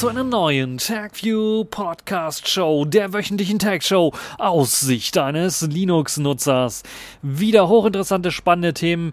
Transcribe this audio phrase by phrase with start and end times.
[0.00, 6.84] zu einer neuen TagView Podcast Show, der wöchentlichen Tag Show aus Sicht eines Linux-Nutzers.
[7.20, 9.10] Wieder hochinteressante, spannende Themen,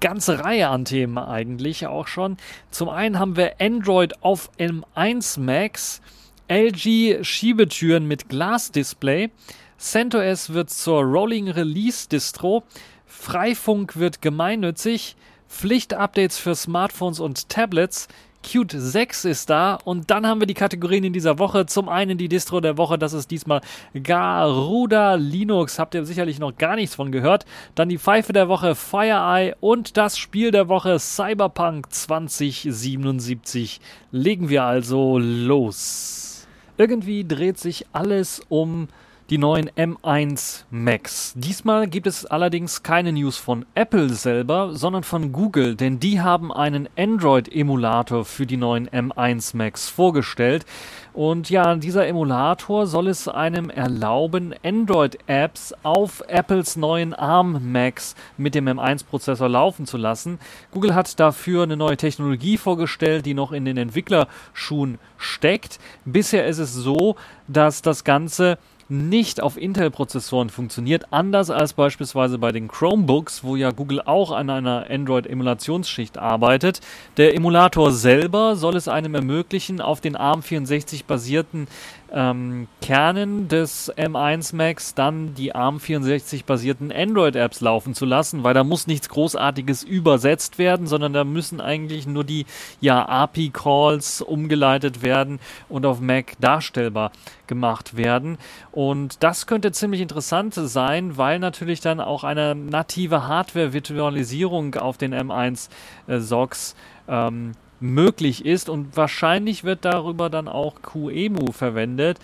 [0.00, 2.36] ganze Reihe an Themen eigentlich auch schon.
[2.70, 6.02] Zum einen haben wir Android auf M1 Max,
[6.48, 9.30] LG Schiebetüren mit Glasdisplay,
[9.78, 12.64] CentOS wird zur Rolling Release Distro,
[13.06, 15.16] Freifunk wird gemeinnützig,
[15.48, 18.08] Pflichtupdates für Smartphones und Tablets,
[18.42, 21.66] Qt 6 ist da und dann haben wir die Kategorien in dieser Woche.
[21.66, 23.60] Zum einen die Distro der Woche, das ist diesmal
[24.02, 27.44] Garuda Linux, habt ihr sicherlich noch gar nichts von gehört.
[27.74, 33.80] Dann die Pfeife der Woche FireEye und das Spiel der Woche Cyberpunk 2077.
[34.12, 36.46] Legen wir also los.
[36.76, 38.88] Irgendwie dreht sich alles um
[39.30, 41.34] die neuen M1 Macs.
[41.36, 46.50] Diesmal gibt es allerdings keine News von Apple selber, sondern von Google, denn die haben
[46.50, 50.64] einen Android-Emulator für die neuen M1 Macs vorgestellt.
[51.12, 58.66] Und ja, dieser Emulator soll es einem erlauben, Android-Apps auf Apples neuen ARM-Macs mit dem
[58.66, 60.38] M1-Prozessor laufen zu lassen.
[60.70, 65.78] Google hat dafür eine neue Technologie vorgestellt, die noch in den Entwicklerschuhen steckt.
[66.06, 68.56] Bisher ist es so, dass das Ganze
[68.88, 74.48] nicht auf Intel-Prozessoren funktioniert, anders als beispielsweise bei den Chromebooks, wo ja Google auch an
[74.48, 76.80] einer Android-Emulationsschicht arbeitet.
[77.16, 81.68] Der Emulator selber soll es einem ermöglichen, auf den ARM64 basierten
[82.12, 88.64] ähm, Kernen des M1 Max dann die ARM64 basierten Android-Apps laufen zu lassen, weil da
[88.64, 92.46] muss nichts Großartiges übersetzt werden, sondern da müssen eigentlich nur die
[92.80, 95.38] ja, API-Calls umgeleitet werden
[95.68, 97.12] und auf Mac darstellbar
[97.46, 98.38] gemacht werden.
[98.72, 105.14] Und das könnte ziemlich interessant sein, weil natürlich dann auch eine native Hardware-Virtualisierung auf den
[105.14, 105.68] M1
[106.06, 106.74] äh, SOCs
[107.08, 108.68] ähm, möglich ist.
[108.68, 112.18] Und wahrscheinlich wird darüber dann auch QEMU verwendet,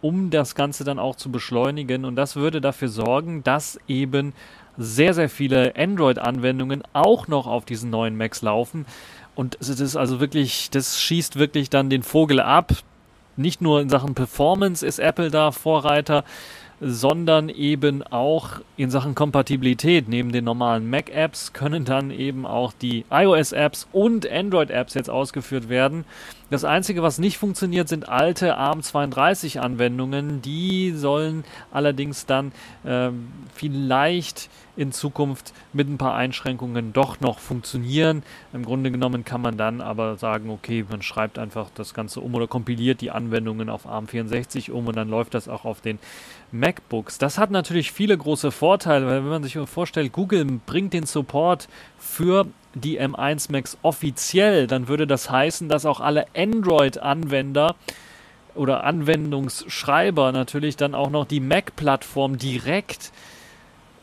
[0.00, 2.04] um das Ganze dann auch zu beschleunigen.
[2.04, 4.32] Und das würde dafür sorgen, dass eben
[4.76, 8.86] sehr, sehr viele Android-Anwendungen auch noch auf diesen neuen Macs laufen.
[9.34, 12.72] Und es ist also wirklich, das schießt wirklich dann den Vogel ab.
[13.36, 16.24] Nicht nur in Sachen Performance ist Apple da Vorreiter,
[16.80, 20.08] sondern eben auch in Sachen Kompatibilität.
[20.08, 26.04] Neben den normalen Mac-Apps können dann eben auch die iOS-Apps und Android-Apps jetzt ausgeführt werden.
[26.50, 30.42] Das Einzige, was nicht funktioniert, sind alte ARM32-Anwendungen.
[30.42, 32.52] Die sollen allerdings dann
[32.84, 33.10] äh,
[33.54, 38.22] vielleicht in Zukunft mit ein paar Einschränkungen doch noch funktionieren.
[38.52, 42.34] Im Grunde genommen kann man dann aber sagen, okay, man schreibt einfach das Ganze um
[42.34, 45.98] oder kompiliert die Anwendungen auf ARM64 um und dann läuft das auch auf den
[46.52, 47.18] MacBooks.
[47.18, 51.68] Das hat natürlich viele große Vorteile, weil wenn man sich vorstellt, Google bringt den Support
[51.98, 57.76] für die M1 Macs offiziell, dann würde das heißen, dass auch alle Android-Anwender
[58.54, 63.12] oder Anwendungsschreiber natürlich dann auch noch die Mac-Plattform direkt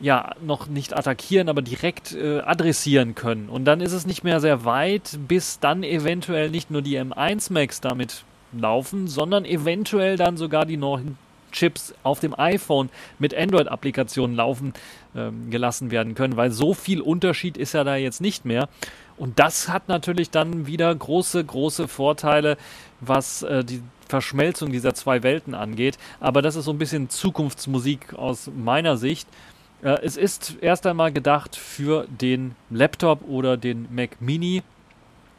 [0.02, 3.48] ja, noch nicht attackieren, aber direkt äh, adressieren können.
[3.48, 7.52] Und dann ist es nicht mehr sehr weit, bis dann eventuell nicht nur die M1
[7.52, 11.16] Macs damit laufen, sondern eventuell dann sogar die neuen
[11.52, 14.72] Chips auf dem iPhone mit Android-Applikationen laufen
[15.14, 18.68] ähm, gelassen werden können, weil so viel Unterschied ist ja da jetzt nicht mehr.
[19.16, 22.56] Und das hat natürlich dann wieder große, große Vorteile,
[23.00, 25.96] was äh, die Verschmelzung dieser zwei Welten angeht.
[26.18, 29.28] Aber das ist so ein bisschen Zukunftsmusik aus meiner Sicht.
[29.82, 34.62] Äh, es ist erst einmal gedacht für den Laptop oder den Mac Mini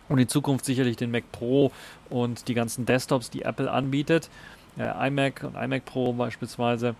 [0.09, 1.71] und in Zukunft sicherlich den Mac Pro
[2.09, 4.29] und die ganzen Desktops, die Apple anbietet.
[4.77, 6.95] Äh, iMac und iMac Pro beispielsweise.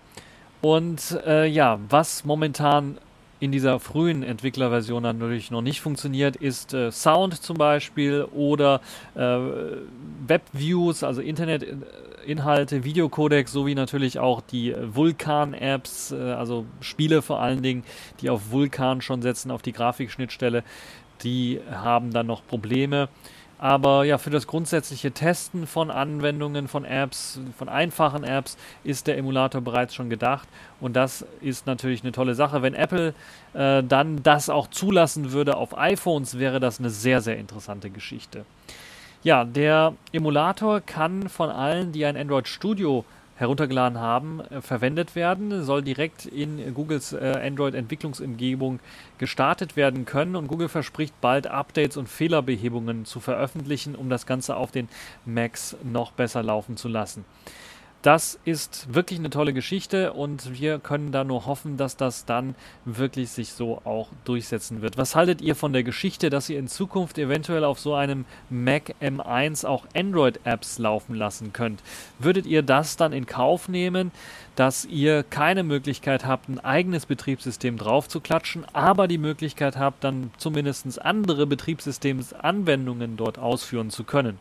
[0.62, 2.98] Und äh, ja, was momentan
[3.40, 8.80] in dieser frühen Entwicklerversion natürlich noch nicht funktioniert, ist äh, Sound zum Beispiel oder
[9.14, 9.38] äh,
[10.26, 11.20] Webviews, also
[12.24, 17.84] Internetinhalte, Videocodecs sowie natürlich auch die Vulkan-Apps, äh, also Spiele vor allen Dingen,
[18.20, 20.62] die auf Vulkan schon setzen, auf die Grafikschnittstelle,
[21.22, 23.08] die haben dann noch Probleme.
[23.58, 29.16] Aber ja, für das grundsätzliche Testen von Anwendungen, von Apps, von einfachen Apps ist der
[29.16, 30.48] Emulator bereits schon gedacht.
[30.80, 32.62] Und das ist natürlich eine tolle Sache.
[32.62, 33.14] Wenn Apple
[33.54, 38.44] äh, dann das auch zulassen würde auf iPhones, wäre das eine sehr, sehr interessante Geschichte.
[39.24, 43.06] Ja, der Emulator kann von allen, die ein Android Studio
[43.36, 48.80] heruntergeladen haben, äh, verwendet werden, soll direkt in Googles äh, Android-Entwicklungsumgebung
[49.16, 54.56] gestartet werden können und Google verspricht bald Updates und Fehlerbehebungen zu veröffentlichen, um das Ganze
[54.56, 54.90] auf den
[55.24, 57.24] Macs noch besser laufen zu lassen.
[58.04, 62.54] Das ist wirklich eine tolle Geschichte und wir können da nur hoffen, dass das dann
[62.84, 64.98] wirklich sich so auch durchsetzen wird.
[64.98, 68.94] Was haltet ihr von der Geschichte, dass ihr in Zukunft eventuell auf so einem Mac
[69.00, 71.82] M1 auch Android-Apps laufen lassen könnt?
[72.18, 74.12] Würdet ihr das dann in Kauf nehmen,
[74.54, 80.04] dass ihr keine Möglichkeit habt, ein eigenes Betriebssystem drauf zu klatschen, aber die Möglichkeit habt,
[80.04, 84.38] dann zumindest andere Betriebssystemsanwendungen dort ausführen zu können?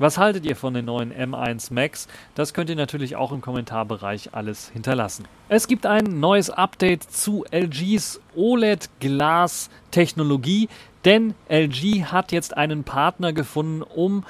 [0.00, 2.08] Was haltet ihr von den neuen M1 Max?
[2.34, 5.26] Das könnt ihr natürlich auch im Kommentarbereich alles hinterlassen.
[5.50, 10.70] Es gibt ein neues Update zu LGs OLED-Glas-Technologie,
[11.04, 14.24] denn LG hat jetzt einen Partner gefunden, um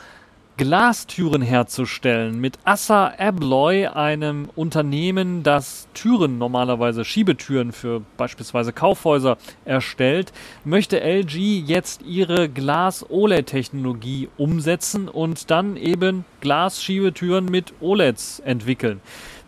[0.61, 10.35] Glastüren herzustellen mit Assa Abloy, einem Unternehmen, das Türen, normalerweise Schiebetüren für beispielsweise Kaufhäuser erstellt,
[10.67, 19.01] möchte LG jetzt ihre Glas-OLED-Technologie umsetzen und dann eben Glasschiebetüren mit OLEDs entwickeln.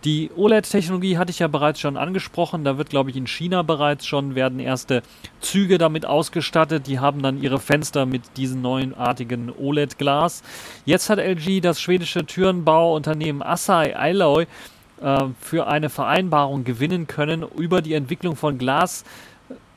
[0.05, 2.65] Die OLED-Technologie hatte ich ja bereits schon angesprochen.
[2.65, 5.03] Da wird, glaube ich, in China bereits schon werden erste
[5.41, 6.89] Züge damit ausgestattet.
[6.89, 10.43] Die haben dann ihre Fenster mit diesem neuartigen OLED-Glas.
[10.85, 14.49] Jetzt hat LG das schwedische Türenbauunternehmen Asai Alloy
[15.01, 19.05] äh, für eine Vereinbarung gewinnen können über die Entwicklung von Glas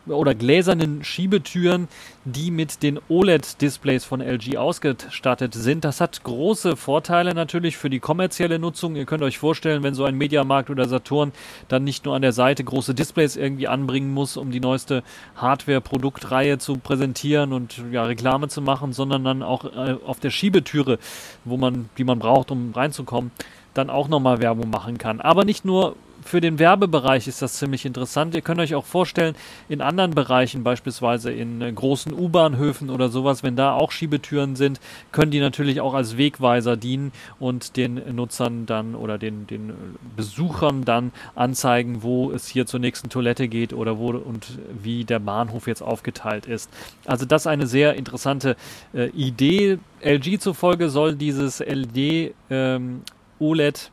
[0.07, 1.87] oder gläsernen Schiebetüren,
[2.25, 5.85] die mit den OLED-Displays von LG ausgestattet sind.
[5.85, 8.95] Das hat große Vorteile natürlich für die kommerzielle Nutzung.
[8.95, 11.31] Ihr könnt euch vorstellen, wenn so ein Mediamarkt oder Saturn
[11.67, 15.03] dann nicht nur an der Seite große Displays irgendwie anbringen muss, um die neueste
[15.35, 20.99] Hardware-Produktreihe zu präsentieren und ja, Reklame zu machen, sondern dann auch äh, auf der Schiebetüre,
[21.43, 23.31] wo man, die man braucht, um reinzukommen,
[23.73, 25.21] dann auch nochmal Werbung machen kann.
[25.21, 28.33] Aber nicht nur für den Werbebereich ist das ziemlich interessant.
[28.33, 29.35] Ihr könnt euch auch vorstellen,
[29.69, 34.81] in anderen Bereichen, beispielsweise in äh, großen U-Bahnhöfen oder sowas, wenn da auch Schiebetüren sind,
[35.11, 39.73] können die natürlich auch als Wegweiser dienen und den Nutzern dann oder den, den
[40.17, 45.19] Besuchern dann anzeigen, wo es hier zur nächsten Toilette geht oder wo und wie der
[45.19, 46.71] Bahnhof jetzt aufgeteilt ist.
[47.05, 48.55] Also das ist eine sehr interessante
[48.95, 49.77] äh, Idee.
[50.01, 53.01] LG zufolge soll dieses LED ähm,
[53.39, 53.91] OLED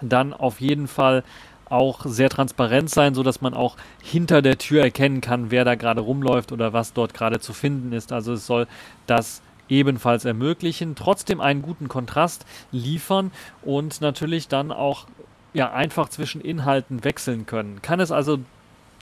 [0.00, 1.24] dann auf jeden Fall
[1.70, 5.76] auch sehr transparent sein, so dass man auch hinter der Tür erkennen kann, wer da
[5.76, 8.12] gerade rumläuft oder was dort gerade zu finden ist.
[8.12, 8.66] Also es soll
[9.06, 13.30] das ebenfalls ermöglichen, trotzdem einen guten Kontrast liefern
[13.62, 15.06] und natürlich dann auch
[15.54, 17.80] ja einfach zwischen Inhalten wechseln können.
[17.82, 18.38] Kann es also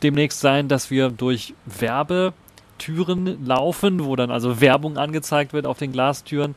[0.02, 5.92] demnächst sein, dass wir durch Werbetüren laufen, wo dann also Werbung angezeigt wird auf den
[5.92, 6.54] Glastüren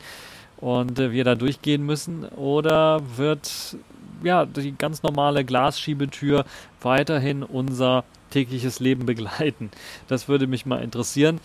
[0.58, 3.78] und äh, wir da durchgehen müssen oder wird
[4.24, 6.46] ja, die ganz normale Glasschiebetür
[6.82, 9.72] weiterhin unser tägliches Leben begleiten.
[10.08, 11.40] Das würde mich mal interessieren.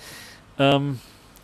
[0.58, 1.00] Ähm,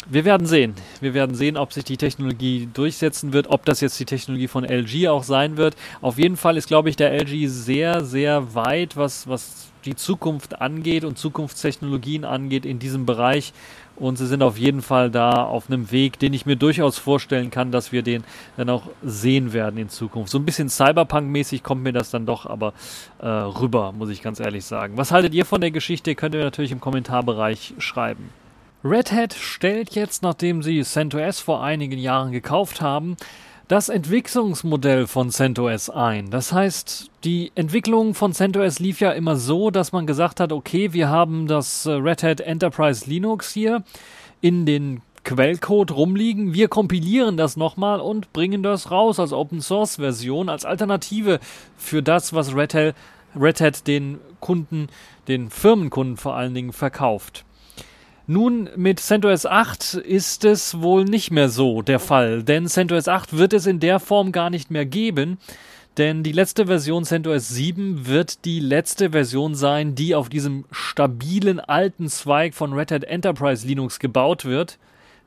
[0.08, 0.74] wir werden sehen.
[1.00, 4.64] Wir werden sehen, ob sich die Technologie durchsetzen wird, ob das jetzt die Technologie von
[4.64, 5.76] LG auch sein wird.
[6.00, 10.60] Auf jeden Fall ist, glaube ich, der LG sehr, sehr weit, was, was die Zukunft
[10.60, 13.52] angeht und Zukunftstechnologien angeht in diesem Bereich.
[13.96, 17.50] Und sie sind auf jeden Fall da auf einem Weg, den ich mir durchaus vorstellen
[17.50, 18.24] kann, dass wir den
[18.56, 20.30] dann auch sehen werden in Zukunft.
[20.30, 22.72] So ein bisschen Cyberpunk-mäßig kommt mir das dann doch aber
[23.20, 24.96] äh, rüber, muss ich ganz ehrlich sagen.
[24.96, 26.14] Was haltet ihr von der Geschichte?
[26.14, 28.30] Könnt ihr natürlich im Kommentarbereich schreiben.
[28.84, 33.16] Red Hat stellt jetzt, nachdem sie CentOS vor einigen Jahren gekauft haben,
[33.72, 36.28] das Entwicklungsmodell von CentOS ein.
[36.28, 40.92] Das heißt, die Entwicklung von CentOS lief ja immer so, dass man gesagt hat, okay,
[40.92, 43.82] wir haben das äh, Red Hat Enterprise Linux hier
[44.42, 46.52] in den Quellcode rumliegen.
[46.52, 51.40] Wir kompilieren das nochmal und bringen das raus als Open Source Version, als Alternative
[51.78, 52.94] für das, was Red Hat,
[53.34, 54.88] Red Hat den Kunden,
[55.28, 57.46] den Firmenkunden vor allen Dingen verkauft.
[58.32, 63.36] Nun, mit CentOS 8 ist es wohl nicht mehr so der Fall, denn CentOS 8
[63.36, 65.36] wird es in der Form gar nicht mehr geben,
[65.98, 71.60] denn die letzte Version CentOS 7 wird die letzte Version sein, die auf diesem stabilen
[71.60, 74.78] alten Zweig von Red Hat Enterprise Linux gebaut wird,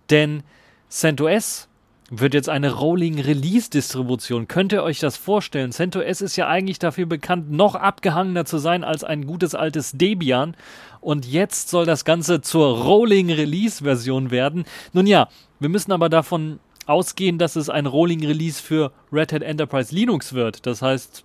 [0.09, 0.41] denn
[0.89, 1.67] CentOS
[2.09, 4.47] wird jetzt eine Rolling Release Distribution.
[4.47, 5.71] Könnt ihr euch das vorstellen?
[5.71, 10.55] CentOS ist ja eigentlich dafür bekannt, noch abgehangener zu sein als ein gutes altes Debian.
[11.01, 14.65] Und jetzt soll das Ganze zur Rolling Release Version werden.
[14.93, 19.41] Nun ja, wir müssen aber davon ausgehen, dass es ein Rolling Release für Red Hat
[19.41, 20.65] Enterprise Linux wird.
[20.65, 21.23] Das heißt,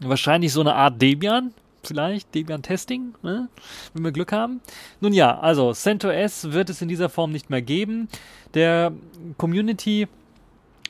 [0.00, 1.52] wahrscheinlich so eine Art Debian,
[1.84, 3.48] vielleicht Debian Testing, ne?
[3.94, 4.60] wenn wir Glück haben.
[5.00, 8.08] Nun ja, also CentOS wird es in dieser Form nicht mehr geben.
[8.54, 8.92] Der
[9.38, 10.08] Community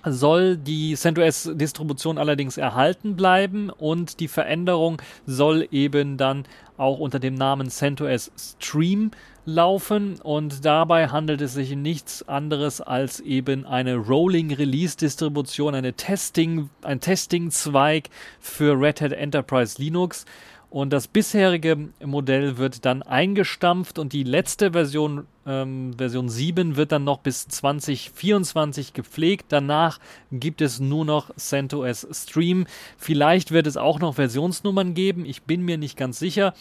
[0.05, 6.45] soll die CentOS-Distribution allerdings erhalten bleiben und die Veränderung soll eben dann
[6.77, 9.13] auch unter dem Namen CentOS Stream
[9.45, 15.95] laufen und dabei handelt es sich nichts anderes als eben eine Rolling Release Distribution, eine
[15.95, 18.09] Testing, ein Testing-Zweig
[18.41, 20.25] für Red Hat Enterprise Linux.
[20.73, 26.93] Und das bisherige Modell wird dann eingestampft und die letzte Version, ähm, Version 7, wird
[26.93, 29.49] dann noch bis 2024 gepflegt.
[29.51, 29.99] Danach
[30.31, 32.67] gibt es nur noch CentOS Stream.
[32.97, 35.27] Vielleicht wird es auch noch Versionsnummern geben.
[35.27, 36.55] Ich bin mir nicht ganz sicher.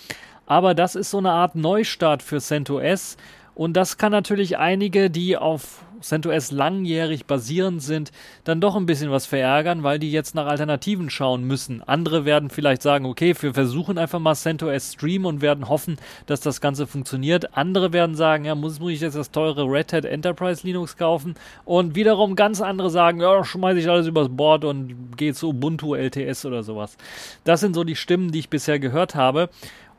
[0.46, 3.15] Aber das ist so eine Art Neustart für CentOS.
[3.56, 8.12] Und das kann natürlich einige, die auf CentOS langjährig basierend sind,
[8.43, 11.81] dann doch ein bisschen was verärgern, weil die jetzt nach Alternativen schauen müssen.
[11.84, 16.41] Andere werden vielleicht sagen, okay, wir versuchen einfach mal CentOS Stream und werden hoffen, dass
[16.41, 17.55] das Ganze funktioniert.
[17.58, 21.36] Andere werden sagen, ja, muss, muss ich jetzt das teure Red Hat Enterprise Linux kaufen?
[21.65, 25.96] Und wiederum ganz andere sagen, ja, schmeiße ich alles übers Board und gehe zu Ubuntu
[25.96, 26.98] LTS oder sowas.
[27.43, 29.50] Das sind so die Stimmen, die ich bisher gehört habe.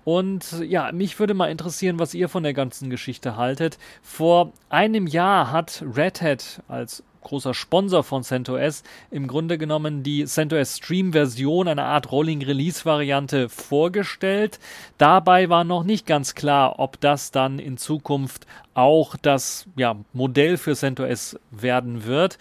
[0.04, 3.78] Und ja, mich würde mal interessieren, was ihr von der ganzen Geschichte haltet.
[4.02, 10.25] Vor einem Jahr hat Red Hat als großer Sponsor von CentOS im Grunde genommen die
[10.25, 14.59] CentOS Stream Version, eine Art Rolling Release Variante vorgestellt.
[14.99, 20.56] Dabei war noch nicht ganz klar, ob das dann in Zukunft auch das ja, Modell
[20.56, 22.38] für CentOS werden wird.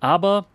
[0.00, 0.46] Aber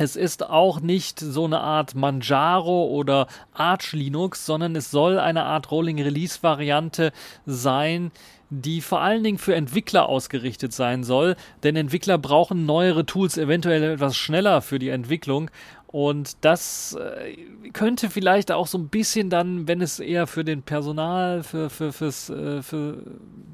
[0.00, 5.44] es ist auch nicht so eine Art Manjaro oder Arch Linux, sondern es soll eine
[5.44, 7.12] Art Rolling Release Variante
[7.44, 8.10] sein,
[8.48, 13.82] die vor allen Dingen für Entwickler ausgerichtet sein soll, denn Entwickler brauchen neuere Tools, eventuell
[13.82, 15.50] etwas schneller für die Entwicklung
[15.92, 17.36] und das äh,
[17.72, 21.92] könnte vielleicht auch so ein bisschen dann, wenn es eher für den Personal, für, für,
[21.92, 23.02] fürs, äh, für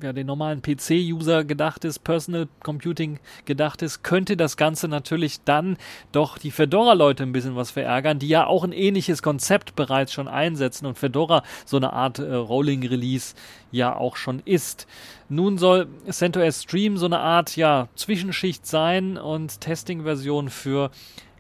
[0.03, 5.79] ja, den normalen PC-User gedacht ist, Personal Computing gedacht ist, könnte das Ganze natürlich dann
[6.13, 10.29] doch die Fedora-Leute ein bisschen was verärgern, die ja auch ein ähnliches Konzept bereits schon
[10.29, 13.35] einsetzen und Fedora so eine Art äh, Rolling Release
[13.71, 14.87] ja auch schon ist.
[15.31, 20.91] Nun soll CentOS Stream so eine Art ja Zwischenschicht sein und Testing-Version für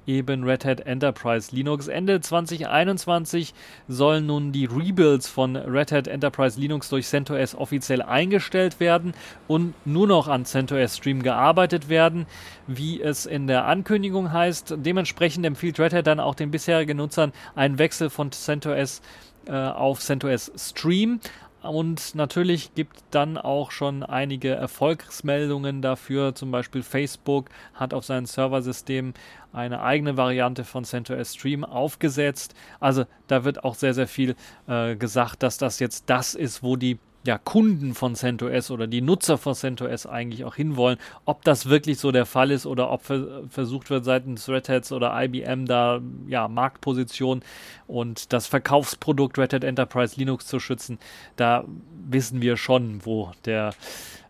[0.06, 1.88] eben Red Hat Enterprise Linux.
[1.88, 3.54] Ende 2021
[3.88, 9.14] sollen nun die Rebuilds von Red Hat Enterprise Linux durch CentOS offiziell eingestellt werden
[9.48, 12.26] und nur noch an CentOS Stream gearbeitet werden,
[12.66, 14.74] wie es in der Ankündigung heißt.
[14.78, 19.02] Dementsprechend empfiehlt Red Hat dann auch den bisherigen Nutzern einen Wechsel von CentOS
[19.46, 21.20] äh, auf CentOS Stream.
[21.66, 26.34] Und natürlich gibt dann auch schon einige Erfolgsmeldungen dafür.
[26.34, 29.14] Zum Beispiel Facebook hat auf seinem Serversystem
[29.52, 32.54] eine eigene Variante von CentOS Stream aufgesetzt.
[32.80, 34.36] Also da wird auch sehr, sehr viel
[34.68, 39.02] äh, gesagt, dass das jetzt das ist, wo die ja, Kunden von CentOS oder die
[39.02, 40.98] Nutzer von CentOS eigentlich auch hinwollen.
[41.24, 45.12] Ob das wirklich so der Fall ist oder ob versucht wird seitens Red Hats oder
[45.22, 47.42] IBM da ja, Marktposition
[47.86, 50.98] und das Verkaufsprodukt Red Hat Enterprise Linux zu schützen,
[51.36, 51.64] da
[52.08, 53.74] wissen wir schon, wo der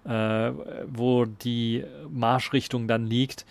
[0.04, 0.52] äh,
[0.86, 3.44] wo die Marschrichtung dann liegt.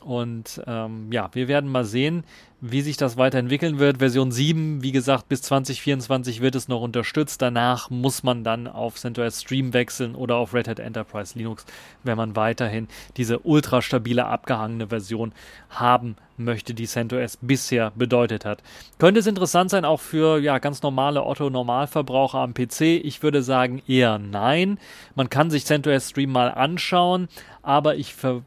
[0.00, 2.24] Und ähm, ja, wir werden mal sehen,
[2.60, 3.98] wie sich das weiterentwickeln wird.
[3.98, 7.40] Version 7, wie gesagt, bis 2024 wird es noch unterstützt.
[7.40, 11.64] Danach muss man dann auf CentOS Stream wechseln oder auf Red Hat Enterprise Linux,
[12.02, 15.32] wenn man weiterhin diese ultra stabile abgehangene Version
[15.70, 18.62] haben möchte, die CentOS bisher bedeutet hat.
[18.98, 22.80] Könnte es interessant sein auch für ja ganz normale Otto Normalverbraucher am PC?
[23.02, 24.78] Ich würde sagen eher nein.
[25.14, 27.28] Man kann sich CentOS Stream mal anschauen,
[27.62, 28.42] aber ich ver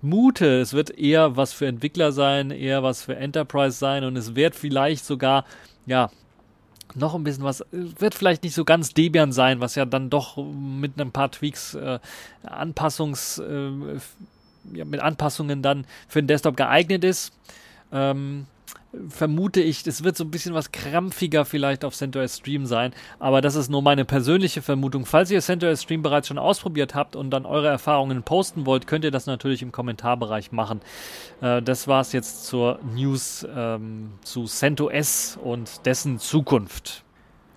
[0.00, 4.34] mute, es wird eher was für Entwickler sein, eher was für Enterprise sein und es
[4.34, 5.44] wird vielleicht sogar,
[5.86, 6.10] ja,
[6.94, 10.36] noch ein bisschen was, wird vielleicht nicht so ganz Debian sein, was ja dann doch
[10.36, 11.98] mit ein paar Tweaks, äh,
[12.42, 13.70] Anpassungs, äh,
[14.72, 17.32] ja, mit Anpassungen dann für den Desktop geeignet ist.
[17.92, 18.46] Ähm,
[19.08, 23.40] vermute ich, es wird so ein bisschen was krampfiger vielleicht auf CentOS Stream sein, aber
[23.40, 25.06] das ist nur meine persönliche Vermutung.
[25.06, 29.04] Falls ihr CentOS Stream bereits schon ausprobiert habt und dann eure Erfahrungen posten wollt, könnt
[29.04, 30.80] ihr das natürlich im Kommentarbereich machen.
[31.40, 37.04] Äh, das war es jetzt zur News ähm, zu CentOS und dessen Zukunft.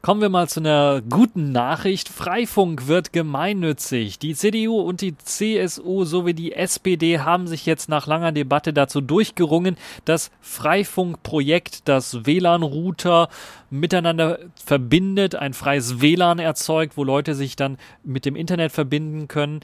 [0.02, 2.10] Kommen wir mal zu einer guten Nachricht.
[2.10, 4.18] Freifunk wird gemeinnützig.
[4.18, 9.00] Die CDU und die CSU sowie die SPD haben sich jetzt nach langer Debatte dazu
[9.00, 13.30] durchgerungen, das Freifunkprojekt, das WLAN-Router
[13.70, 19.60] miteinander verbindet, ein freies WLAN erzeugt, wo Leute sich dann mit dem Internet verbinden können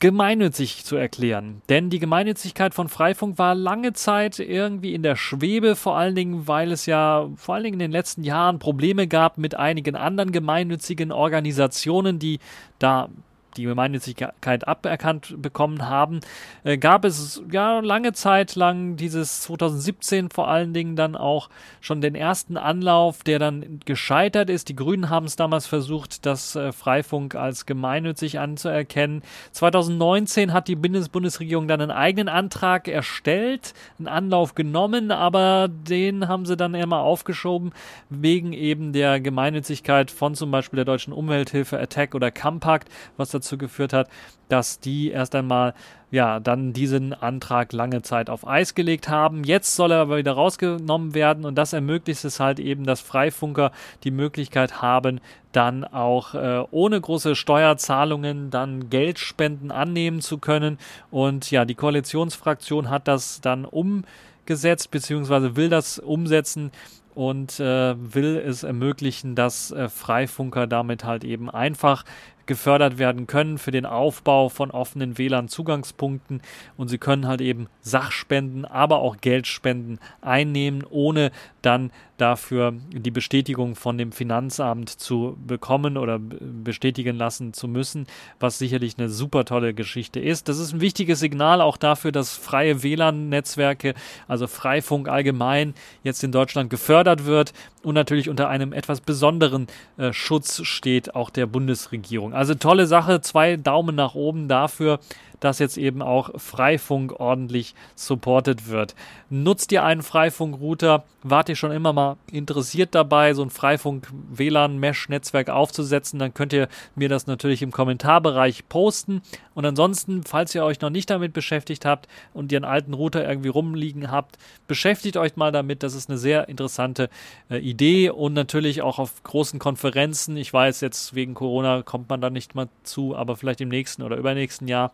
[0.00, 1.62] gemeinnützig zu erklären.
[1.68, 6.48] Denn die Gemeinnützigkeit von Freifunk war lange Zeit irgendwie in der Schwebe, vor allen Dingen,
[6.48, 10.32] weil es ja vor allen Dingen in den letzten Jahren Probleme gab mit einigen anderen
[10.32, 12.38] gemeinnützigen Organisationen, die
[12.78, 13.10] da
[13.56, 16.20] die Gemeinnützigkeit aberkannt bekommen haben,
[16.64, 21.48] äh, gab es ja lange Zeit lang dieses 2017 vor allen Dingen dann auch
[21.80, 24.68] schon den ersten Anlauf, der dann gescheitert ist.
[24.68, 29.22] Die Grünen haben es damals versucht, das äh, Freifunk als gemeinnützig anzuerkennen.
[29.52, 36.28] 2019 hat die Bundes Bundesregierung dann einen eigenen Antrag erstellt, einen Anlauf genommen, aber den
[36.28, 37.72] haben sie dann immer aufgeschoben
[38.08, 43.58] wegen eben der Gemeinnützigkeit von zum Beispiel der Deutschen Umwelthilfe, Attack oder Campact, was dazu
[43.58, 44.08] geführt hat,
[44.48, 45.74] dass die erst einmal
[46.10, 49.44] ja, dann diesen Antrag lange Zeit auf Eis gelegt haben.
[49.44, 53.70] Jetzt soll er aber wieder rausgenommen werden und das ermöglicht es halt eben, dass Freifunker
[54.02, 55.20] die Möglichkeit haben,
[55.52, 60.78] dann auch äh, ohne große Steuerzahlungen dann Geldspenden annehmen zu können.
[61.10, 66.72] Und ja, die Koalitionsfraktion hat das dann umgesetzt, beziehungsweise will das umsetzen
[67.14, 72.04] und äh, will es ermöglichen, dass äh, Freifunker damit halt eben einfach
[72.50, 76.42] gefördert werden können für den Aufbau von offenen WLAN-Zugangspunkten
[76.76, 81.30] und sie können halt eben Sachspenden, aber auch Geldspenden einnehmen, ohne
[81.62, 88.06] dann dafür die Bestätigung von dem Finanzamt zu bekommen oder bestätigen lassen zu müssen,
[88.40, 90.48] was sicherlich eine super tolle Geschichte ist.
[90.48, 93.94] Das ist ein wichtiges Signal auch dafür, dass freie WLAN-Netzwerke,
[94.26, 97.52] also Freifunk allgemein, jetzt in Deutschland gefördert wird
[97.82, 99.66] und natürlich unter einem etwas besonderen
[99.96, 102.34] äh, Schutz steht auch der Bundesregierung.
[102.40, 104.98] Also tolle Sache, zwei Daumen nach oben dafür
[105.40, 108.94] dass jetzt eben auch Freifunk ordentlich supported wird.
[109.30, 111.04] Nutzt ihr einen Freifunk-Router?
[111.22, 116.18] Wart ihr schon immer mal interessiert dabei, so ein Freifunk-WLAN-Mesh-Netzwerk aufzusetzen?
[116.18, 119.22] Dann könnt ihr mir das natürlich im Kommentarbereich posten.
[119.54, 123.28] Und ansonsten, falls ihr euch noch nicht damit beschäftigt habt und ihr einen alten Router
[123.28, 125.82] irgendwie rumliegen habt, beschäftigt euch mal damit.
[125.82, 127.10] Das ist eine sehr interessante
[127.50, 130.36] äh, Idee und natürlich auch auf großen Konferenzen.
[130.36, 134.02] Ich weiß, jetzt wegen Corona kommt man da nicht mal zu, aber vielleicht im nächsten
[134.02, 134.92] oder übernächsten Jahr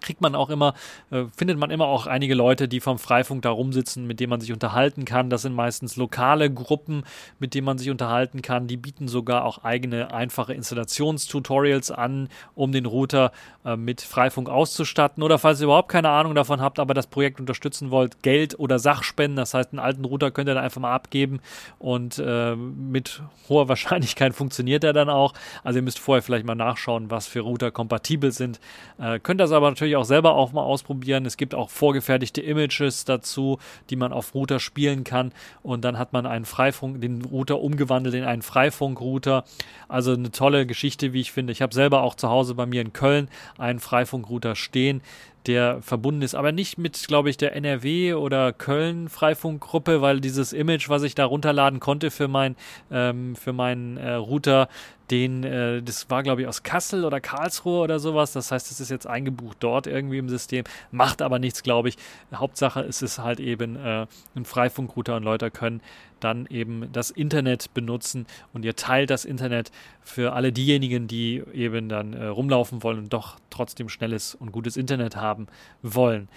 [0.00, 0.74] kriegt man auch immer,
[1.10, 4.40] äh, findet man immer auch einige Leute, die vom Freifunk da rumsitzen, mit denen man
[4.40, 5.30] sich unterhalten kann.
[5.30, 7.04] Das sind meistens lokale Gruppen,
[7.38, 8.66] mit denen man sich unterhalten kann.
[8.66, 13.32] Die bieten sogar auch eigene einfache Installationstutorials an, um den Router
[13.64, 15.22] äh, mit Freifunk auszustatten.
[15.22, 18.78] Oder falls ihr überhaupt keine Ahnung davon habt, aber das Projekt unterstützen wollt, Geld oder
[18.78, 19.36] Sachspenden.
[19.36, 21.40] Das heißt, einen alten Router könnt ihr dann einfach mal abgeben
[21.78, 25.34] und äh, mit hoher Wahrscheinlichkeit funktioniert er dann auch.
[25.62, 28.60] Also ihr müsst vorher vielleicht mal nachschauen, was für Router kompatibel sind.
[28.98, 31.26] Äh, könnt das aber natürlich natürlich auch selber auch mal ausprobieren.
[31.26, 33.58] Es gibt auch vorgefertigte Images dazu,
[33.90, 35.32] die man auf Router spielen kann.
[35.62, 39.44] Und dann hat man einen Freifunk, den Router umgewandelt in einen Freifunk-Router.
[39.88, 41.52] Also eine tolle Geschichte, wie ich finde.
[41.52, 45.02] Ich habe selber auch zu Hause bei mir in Köln einen Freifunk-Router stehen
[45.46, 50.52] der verbunden ist, aber nicht mit, glaube ich, der NRW oder Köln Freifunkgruppe, weil dieses
[50.52, 52.56] Image, was ich da runterladen konnte für mein
[52.90, 54.68] ähm, für meinen äh, Router,
[55.10, 58.32] den, äh, das war glaube ich aus Kassel oder Karlsruhe oder sowas.
[58.32, 61.96] Das heißt, es ist jetzt eingebucht dort irgendwie im System, macht aber nichts, glaube ich.
[62.34, 65.80] Hauptsache ist es halt eben äh, ein Freifunkrouter und Leute können
[66.20, 69.70] dann eben das Internet benutzen und ihr teilt das Internet
[70.02, 74.76] für alle diejenigen, die eben dann äh, rumlaufen wollen und doch trotzdem schnelles und gutes
[74.76, 75.46] Internet haben
[75.82, 76.28] wollen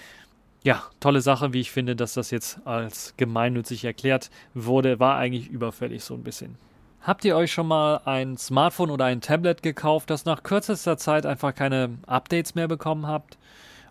[0.63, 5.49] ja, tolle Sache, wie ich finde, dass das jetzt als gemeinnützig erklärt wurde, war eigentlich
[5.49, 6.55] überfällig so ein bisschen.
[7.01, 11.25] Habt ihr euch schon mal ein Smartphone oder ein Tablet gekauft, das nach kürzester Zeit
[11.25, 13.37] einfach keine Updates mehr bekommen habt?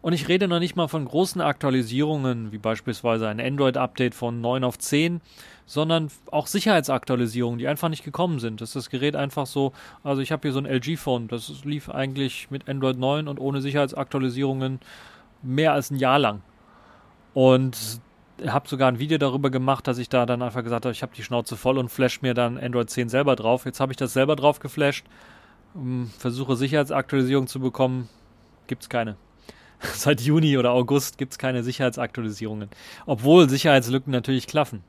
[0.00, 4.64] Und ich rede noch nicht mal von großen Aktualisierungen, wie beispielsweise ein Android-Update von 9
[4.64, 5.20] auf 10,
[5.66, 8.61] sondern auch Sicherheitsaktualisierungen, die einfach nicht gekommen sind.
[8.61, 9.72] Das ist das Gerät einfach so,
[10.03, 13.61] also ich habe hier so ein LG-Phone, das lief eigentlich mit Android 9 und ohne
[13.61, 14.81] Sicherheitsaktualisierungen
[15.42, 16.42] mehr als ein Jahr lang.
[17.35, 18.01] Und
[18.46, 21.14] habe sogar ein Video darüber gemacht, dass ich da dann einfach gesagt habe, ich habe
[21.14, 23.64] die Schnauze voll und flash mir dann Android 10 selber drauf.
[23.64, 25.07] Jetzt habe ich das selber drauf geflasht,
[25.77, 28.09] ähm, versuche Sicherheitsaktualisierung zu bekommen,
[28.66, 29.16] gibt es keine.
[29.81, 32.68] Seit Juni oder August gibt es keine Sicherheitsaktualisierungen,
[33.07, 34.83] obwohl Sicherheitslücken natürlich klaffen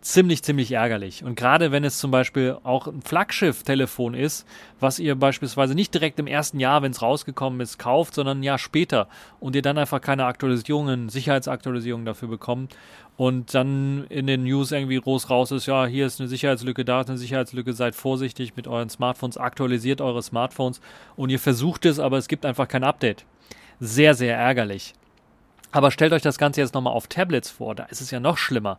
[0.00, 1.24] ziemlich, ziemlich ärgerlich.
[1.24, 4.46] Und gerade wenn es zum Beispiel auch ein Flaggschiff-Telefon ist,
[4.78, 8.42] was ihr beispielsweise nicht direkt im ersten Jahr, wenn es rausgekommen ist, kauft, sondern ein
[8.42, 9.08] Jahr später
[9.40, 12.76] und ihr dann einfach keine Aktualisierungen, Sicherheitsaktualisierungen dafür bekommt
[13.16, 17.02] und dann in den News irgendwie groß raus ist, ja, hier ist eine Sicherheitslücke, da
[17.02, 20.80] ist eine Sicherheitslücke, seid vorsichtig mit euren Smartphones, aktualisiert eure Smartphones
[21.16, 23.26] und ihr versucht es, aber es gibt einfach kein Update.
[23.78, 24.94] Sehr, sehr ärgerlich.
[25.72, 28.38] Aber stellt euch das Ganze jetzt nochmal auf Tablets vor, da ist es ja noch
[28.38, 28.78] schlimmer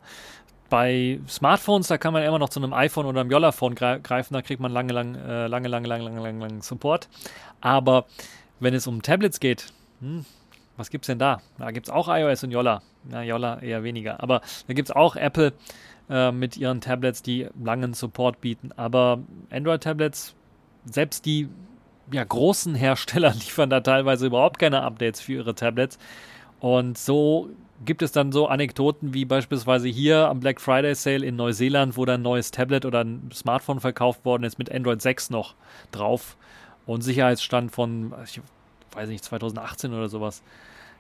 [0.71, 4.41] bei Smartphones, da kann man immer noch zu einem iPhone oder einem Yolla-Phone greifen, da
[4.41, 7.10] kriegt man lange, lange, äh, lange, lange, lange, lange, lange, lange Support.
[7.60, 8.05] Aber
[8.62, 9.67] wenn es um Tablets geht,
[9.99, 10.25] hm,
[10.77, 11.41] was es denn da?
[11.60, 12.81] Da gibt es auch iOS und Yolla.
[13.03, 14.23] Na, Yolla eher weniger.
[14.23, 15.51] Aber da gibt es auch Apple
[16.10, 18.71] äh, mit ihren Tablets, die langen Support bieten.
[18.77, 19.19] Aber
[19.51, 20.34] Android-Tablets,
[20.86, 21.49] selbst die
[22.13, 25.99] ja, großen Hersteller liefern da teilweise überhaupt keine Updates für ihre Tablets.
[26.62, 27.49] Und so
[27.86, 32.06] gibt es dann so Anekdoten wie beispielsweise hier am Black Friday Sale in Neuseeland, wo
[32.06, 35.56] dann ein neues Tablet oder ein Smartphone verkauft worden ist mit Android 6 noch
[35.91, 36.38] drauf
[36.86, 38.41] und Sicherheitsstand von, ich
[38.94, 40.44] weiß nicht, 2018 oder sowas.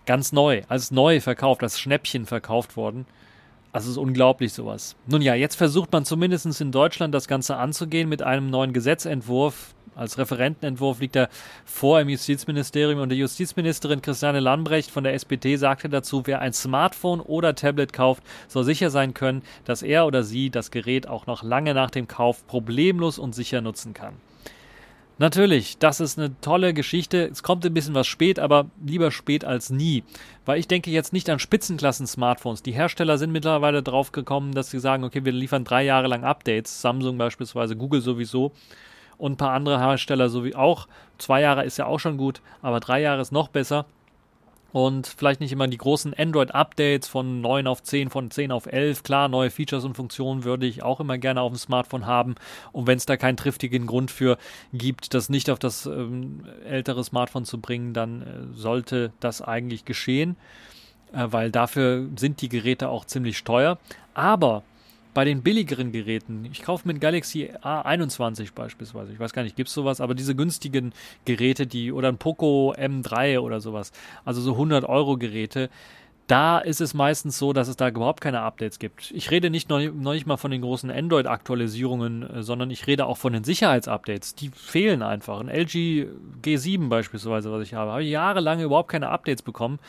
[0.05, 3.05] Ganz neu, als neu verkauft, als Schnäppchen verkauft worden.
[3.71, 4.95] Also es ist unglaublich sowas.
[5.07, 9.73] Nun ja, jetzt versucht man zumindest in Deutschland das Ganze anzugehen mit einem neuen Gesetzentwurf.
[9.95, 11.29] Als Referentenentwurf liegt er
[11.65, 16.53] vor im Justizministerium und die Justizministerin Christiane Lambrecht von der SPD sagte dazu, wer ein
[16.53, 21.27] Smartphone oder Tablet kauft, soll sicher sein können, dass er oder sie das Gerät auch
[21.27, 24.13] noch lange nach dem Kauf problemlos und sicher nutzen kann.
[25.17, 27.29] Natürlich, das ist eine tolle Geschichte.
[27.31, 30.03] Es kommt ein bisschen was spät, aber lieber spät als nie.
[30.45, 32.63] Weil ich denke jetzt nicht an Spitzenklassen-Smartphones.
[32.63, 36.23] Die Hersteller sind mittlerweile drauf gekommen, dass sie sagen, okay, wir liefern drei Jahre lang
[36.23, 36.81] Updates.
[36.81, 38.51] Samsung beispielsweise, Google sowieso
[39.21, 40.87] und ein paar andere Hersteller sowie auch.
[41.19, 43.85] Zwei Jahre ist ja auch schon gut, aber drei Jahre ist noch besser
[44.71, 49.03] und vielleicht nicht immer die großen Android-Updates von 9 auf 10, von 10 auf 11.
[49.03, 52.35] Klar, neue Features und Funktionen würde ich auch immer gerne auf dem Smartphone haben.
[52.71, 54.37] Und wenn es da keinen triftigen Grund für
[54.73, 58.25] gibt, das nicht auf das ähm, ältere Smartphone zu bringen, dann äh,
[58.57, 60.35] sollte das eigentlich geschehen,
[61.13, 63.77] äh, weil dafür sind die Geräte auch ziemlich teuer.
[64.15, 64.63] Aber
[65.13, 69.69] bei den billigeren Geräten, ich kaufe mit Galaxy A21 beispielsweise, ich weiß gar nicht, gibt
[69.69, 70.93] es sowas, aber diese günstigen
[71.25, 73.91] Geräte, die, oder ein Poco M3 oder sowas,
[74.25, 75.69] also so 100 Euro Geräte,
[76.31, 79.11] da ist es meistens so, dass es da überhaupt keine Updates gibt.
[79.11, 83.05] Ich rede nicht noch, noch nicht mal von den großen Android-Aktualisierungen, äh, sondern ich rede
[83.05, 84.35] auch von den Sicherheitsupdates.
[84.35, 85.41] Die fehlen einfach.
[85.41, 86.07] Ein LG
[86.41, 89.79] G7 beispielsweise, was ich habe, habe jahrelang überhaupt keine Updates bekommen,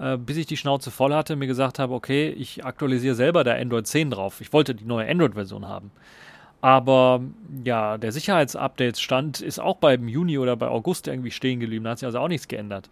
[0.00, 3.56] äh, bis ich die Schnauze voll hatte, mir gesagt habe, okay, ich aktualisiere selber der
[3.56, 4.40] Android 10 drauf.
[4.40, 5.90] Ich wollte die neue Android-Version haben.
[6.62, 7.20] Aber
[7.64, 11.84] ja, der Sicherheitsupdates-Stand ist auch beim Juni oder bei August irgendwie stehen geblieben.
[11.84, 12.90] Da hat sich also auch nichts geändert.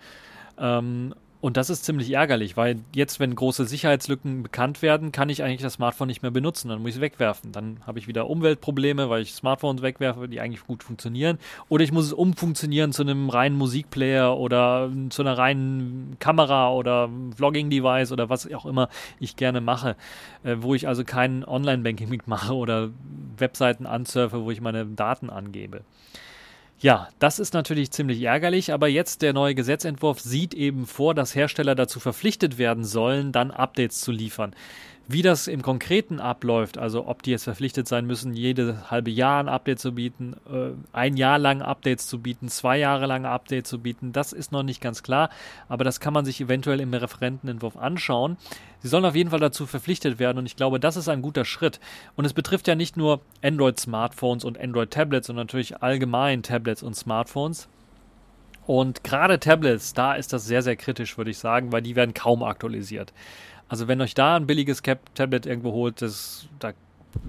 [0.59, 5.45] Ähm, und das ist ziemlich ärgerlich, weil jetzt, wenn große Sicherheitslücken bekannt werden, kann ich
[5.45, 6.69] eigentlich das Smartphone nicht mehr benutzen.
[6.69, 7.53] Dann muss ich es wegwerfen.
[7.53, 11.39] Dann habe ich wieder Umweltprobleme, weil ich Smartphones wegwerfe, die eigentlich gut funktionieren.
[11.69, 17.09] Oder ich muss es umfunktionieren zu einem reinen Musikplayer oder zu einer reinen Kamera oder
[17.37, 18.89] Vlogging-Device oder was auch immer
[19.21, 19.95] ich gerne mache,
[20.43, 22.91] äh, wo ich also kein Online-Banking mitmache oder
[23.37, 25.83] Webseiten ansurfe, wo ich meine Daten angebe.
[26.81, 31.35] Ja, das ist natürlich ziemlich ärgerlich, aber jetzt der neue Gesetzentwurf sieht eben vor, dass
[31.35, 34.55] Hersteller dazu verpflichtet werden sollen, dann Updates zu liefern.
[35.11, 39.41] Wie das im Konkreten abläuft, also ob die jetzt verpflichtet sein müssen, jede halbe Jahr
[39.41, 43.71] ein Update zu bieten, äh, ein Jahr lang Updates zu bieten, zwei Jahre lang Updates
[43.71, 45.31] zu bieten, das ist noch nicht ganz klar,
[45.67, 48.37] aber das kann man sich eventuell im Referentenentwurf anschauen.
[48.81, 51.47] Sie sollen auf jeden Fall dazu verpflichtet werden und ich glaube, das ist ein guter
[51.47, 51.81] Schritt.
[52.15, 57.71] Und es betrifft ja nicht nur Android-Smartphones und Android-Tablets, sondern natürlich allgemein Tablets und Smartphones.
[58.67, 62.13] Und gerade Tablets, da ist das sehr, sehr kritisch, würde ich sagen, weil die werden
[62.13, 63.15] kaum aktualisiert.
[63.69, 66.73] Also wenn euch da ein billiges Cap Tablet irgendwo holt, das, da,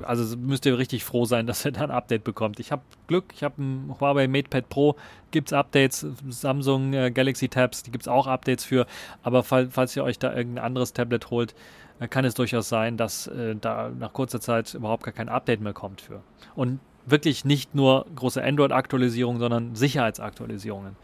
[0.04, 2.60] also müsst ihr richtig froh sein, dass ihr da ein Update bekommt.
[2.60, 4.95] Ich habe Glück, ich habe ein Huawei MatePad Pro,
[5.32, 8.88] gibt es Updates, Samsung äh, Galaxy Tabs, die gibt es auch Updates für,
[9.21, 11.54] aber fall, falls ihr euch da irgendein anderes Tablet holt,
[11.99, 15.62] äh, kann es durchaus sein, dass äh, da nach kurzer Zeit überhaupt gar kein Update
[15.62, 16.21] mehr kommt für.
[16.56, 20.95] Und wirklich nicht nur große Android-Aktualisierungen, sondern Sicherheitsaktualisierungen.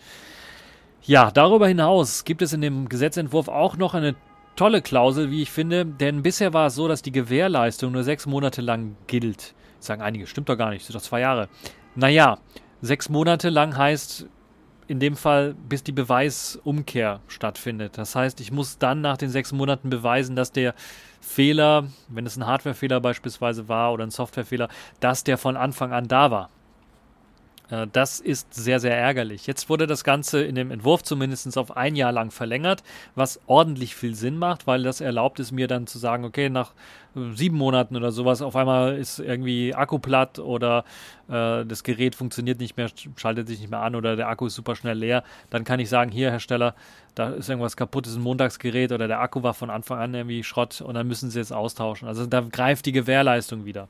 [1.04, 4.16] Ja, darüber hinaus gibt es in dem Gesetzentwurf auch noch eine
[4.56, 8.26] tolle Klausel, wie ich finde, denn bisher war es so, dass die Gewährleistung nur sechs
[8.26, 9.54] Monate lang gilt.
[9.80, 11.50] sagen einige, stimmt doch gar nicht, sind doch zwei Jahre.
[11.96, 12.40] Naja,
[12.82, 14.28] sechs Monate lang heißt
[14.88, 17.98] in dem Fall, bis die Beweisumkehr stattfindet.
[17.98, 20.76] Das heißt, ich muss dann nach den sechs Monaten beweisen, dass der
[21.22, 26.08] Fehler, wenn es ein Hardwarefehler beispielsweise war oder ein Softwarefehler, dass der von Anfang an
[26.08, 26.50] da war.
[27.70, 29.48] Äh, das ist sehr, sehr ärgerlich.
[29.48, 32.84] Jetzt wurde das Ganze in dem Entwurf zumindest auf ein Jahr lang verlängert,
[33.16, 36.74] was ordentlich viel Sinn macht, weil das erlaubt es mir dann zu sagen, okay, nach
[37.16, 40.86] äh, sieben Monaten oder sowas, auf einmal ist irgendwie Akku platt oder
[41.28, 44.56] äh, das Gerät funktioniert nicht mehr, schaltet sich nicht mehr an oder der Akku ist
[44.56, 46.76] super schnell leer, dann kann ich sagen, hier Hersteller,
[47.16, 50.44] da ist irgendwas kaputt, ist ein Montagsgerät oder der Akku war von Anfang an irgendwie
[50.44, 52.08] Schrott und dann müssen sie es austauschen.
[52.08, 53.88] Also da greift die Gewährleistung wieder.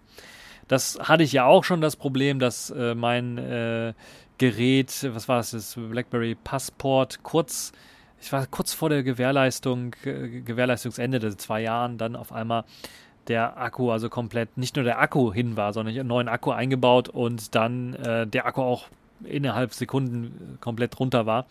[0.67, 3.93] Das hatte ich ja auch schon das Problem, dass äh, mein äh,
[4.37, 7.71] Gerät, was war es, das BlackBerry Passport, kurz,
[8.19, 12.63] ich war kurz vor der Gewährleistung, äh, Gewährleistungsende der zwei Jahren, dann auf einmal
[13.27, 16.51] der Akku also komplett, nicht nur der Akku hin war, sondern ich einen neuen Akku
[16.51, 18.87] eingebaut und dann äh, der Akku auch
[19.23, 21.45] innerhalb Sekunden komplett runter war.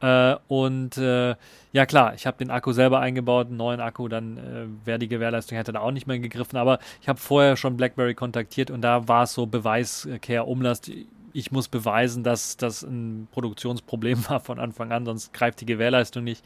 [0.00, 1.34] Äh, und äh,
[1.72, 5.08] ja klar, ich habe den Akku selber eingebaut, einen neuen Akku, dann äh, wäre die
[5.08, 6.56] Gewährleistung hätte da auch nicht mehr gegriffen.
[6.56, 10.90] Aber ich habe vorher schon BlackBerry kontaktiert und da war es so Beweiskehr, Umlast.
[11.32, 16.24] ich muss beweisen, dass das ein Produktionsproblem war von Anfang an, sonst greift die Gewährleistung
[16.24, 16.44] nicht.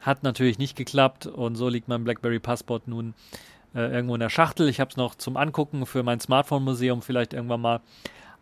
[0.00, 3.14] Hat natürlich nicht geklappt und so liegt mein BlackBerry Passport nun
[3.74, 4.68] äh, irgendwo in der Schachtel.
[4.68, 7.80] Ich habe es noch zum Angucken für mein Smartphone-Museum vielleicht irgendwann mal.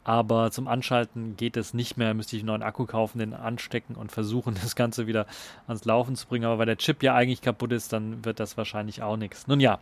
[0.06, 2.14] Aber zum Anschalten geht es nicht mehr.
[2.14, 5.26] Müsste ich einen neuen Akku kaufen, den anstecken und versuchen, das Ganze wieder
[5.66, 6.44] ans Laufen zu bringen.
[6.44, 9.48] Aber weil der Chip ja eigentlich kaputt ist, dann wird das wahrscheinlich auch nichts.
[9.48, 9.80] Nun ja,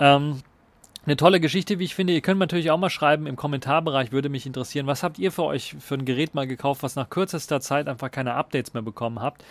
[0.00, 0.42] ähm,
[1.06, 2.14] eine tolle Geschichte, wie ich finde.
[2.14, 5.44] Ihr könnt natürlich auch mal schreiben im Kommentarbereich, würde mich interessieren, was habt ihr für
[5.44, 9.20] euch für ein Gerät mal gekauft, was nach kürzester Zeit einfach keine Updates mehr bekommen
[9.20, 9.44] habt.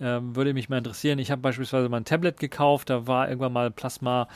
[0.00, 1.18] Ähm, würde mich mal interessieren.
[1.18, 4.26] Ich habe beispielsweise mal ein Tablet gekauft, da war irgendwann mal Plasma,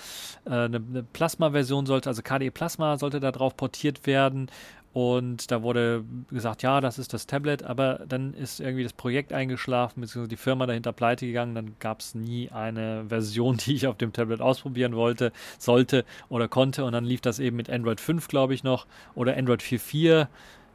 [0.44, 4.50] äh, eine, eine Plasma-Version sollte, also KDE Plasma sollte da drauf portiert werden
[4.94, 9.32] und da wurde gesagt, ja, das ist das Tablet, aber dann ist irgendwie das Projekt
[9.32, 11.56] eingeschlafen, beziehungsweise die Firma dahinter pleite gegangen.
[11.56, 16.46] Dann gab es nie eine Version, die ich auf dem Tablet ausprobieren wollte, sollte oder
[16.46, 16.84] konnte.
[16.84, 20.28] Und dann lief das eben mit Android 5, glaube ich, noch oder Android 4.4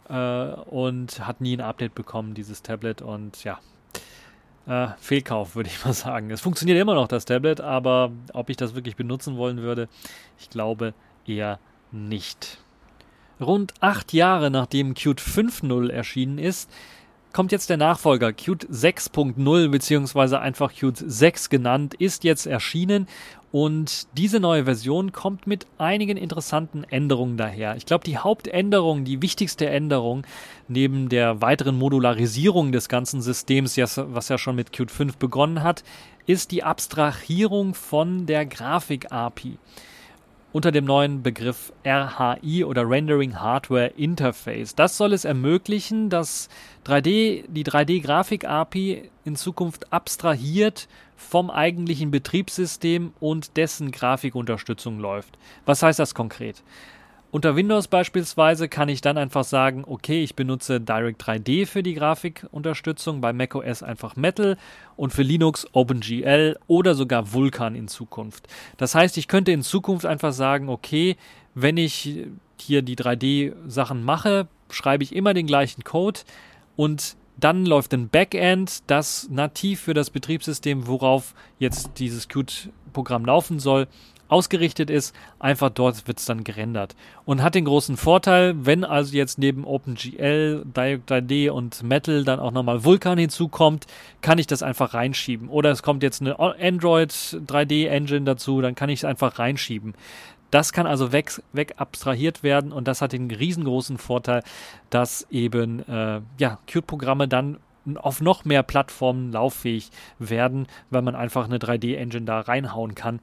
[0.09, 3.01] äh, und hat nie ein Update bekommen, dieses Tablet.
[3.01, 3.61] Und ja,
[4.67, 6.29] äh, Fehlkauf, würde ich mal sagen.
[6.29, 9.87] Es funktioniert immer noch, das Tablet, aber ob ich das wirklich benutzen wollen würde,
[10.37, 10.93] ich glaube
[11.25, 11.57] eher
[11.93, 12.59] nicht.
[13.39, 16.69] Rund acht Jahre nachdem Qt 5.0 erschienen ist,
[17.33, 18.33] kommt jetzt der Nachfolger.
[18.33, 23.07] Qt 6.0 beziehungsweise einfach Qt 6 genannt, ist jetzt erschienen.
[23.51, 27.75] Und diese neue Version kommt mit einigen interessanten Änderungen daher.
[27.77, 30.23] Ich glaube, die Hauptänderung, die wichtigste Änderung
[30.67, 35.83] neben der weiteren Modularisierung des ganzen Systems, was ja schon mit Qt 5 begonnen hat,
[36.27, 39.57] ist die Abstrahierung von der Grafik-API
[40.51, 44.75] unter dem neuen Begriff RHI oder Rendering Hardware Interface.
[44.75, 46.49] Das soll es ermöglichen, dass
[46.85, 55.37] 3D, die 3D-Grafik-API in Zukunft abstrahiert vom eigentlichen Betriebssystem und dessen Grafikunterstützung läuft.
[55.65, 56.63] Was heißt das konkret?
[57.31, 61.93] Unter Windows beispielsweise kann ich dann einfach sagen, okay, ich benutze Direct 3D für die
[61.93, 64.57] Grafikunterstützung, bei macOS einfach Metal
[64.95, 68.47] und für Linux OpenGL oder sogar Vulkan in Zukunft.
[68.77, 71.17] Das heißt, ich könnte in Zukunft einfach sagen, okay,
[71.53, 72.25] wenn ich
[72.59, 76.21] hier die 3D-Sachen mache, schreibe ich immer den gleichen Code
[76.75, 83.59] und dann läuft ein Backend, das nativ für das Betriebssystem, worauf jetzt dieses Qt-Programm laufen
[83.59, 83.87] soll,
[84.29, 86.95] ausgerichtet ist, einfach dort wird es dann gerendert.
[87.25, 92.39] Und hat den großen Vorteil, wenn also jetzt neben OpenGL, Direct 3D und Metal dann
[92.39, 93.87] auch nochmal Vulkan hinzukommt,
[94.21, 95.49] kann ich das einfach reinschieben.
[95.49, 99.93] Oder es kommt jetzt eine Android 3D Engine dazu, dann kann ich es einfach reinschieben.
[100.51, 104.43] Das kann also weg, weg abstrahiert werden und das hat den riesengroßen Vorteil,
[104.89, 107.59] dass eben äh, ja, Qt-Programme dann
[107.95, 113.19] auf noch mehr Plattformen lauffähig werden, weil man einfach eine 3D-Engine da reinhauen kann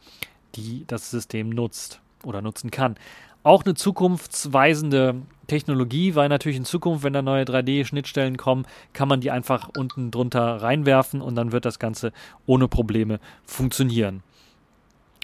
[0.57, 2.97] die das System nutzt oder nutzen kann.
[3.43, 9.21] Auch eine zukunftsweisende Technologie, weil natürlich in Zukunft, wenn da neue 3D-Schnittstellen kommen, kann man
[9.21, 12.13] die einfach unten drunter reinwerfen und dann wird das Ganze
[12.47, 14.25] ohne Probleme funktionieren.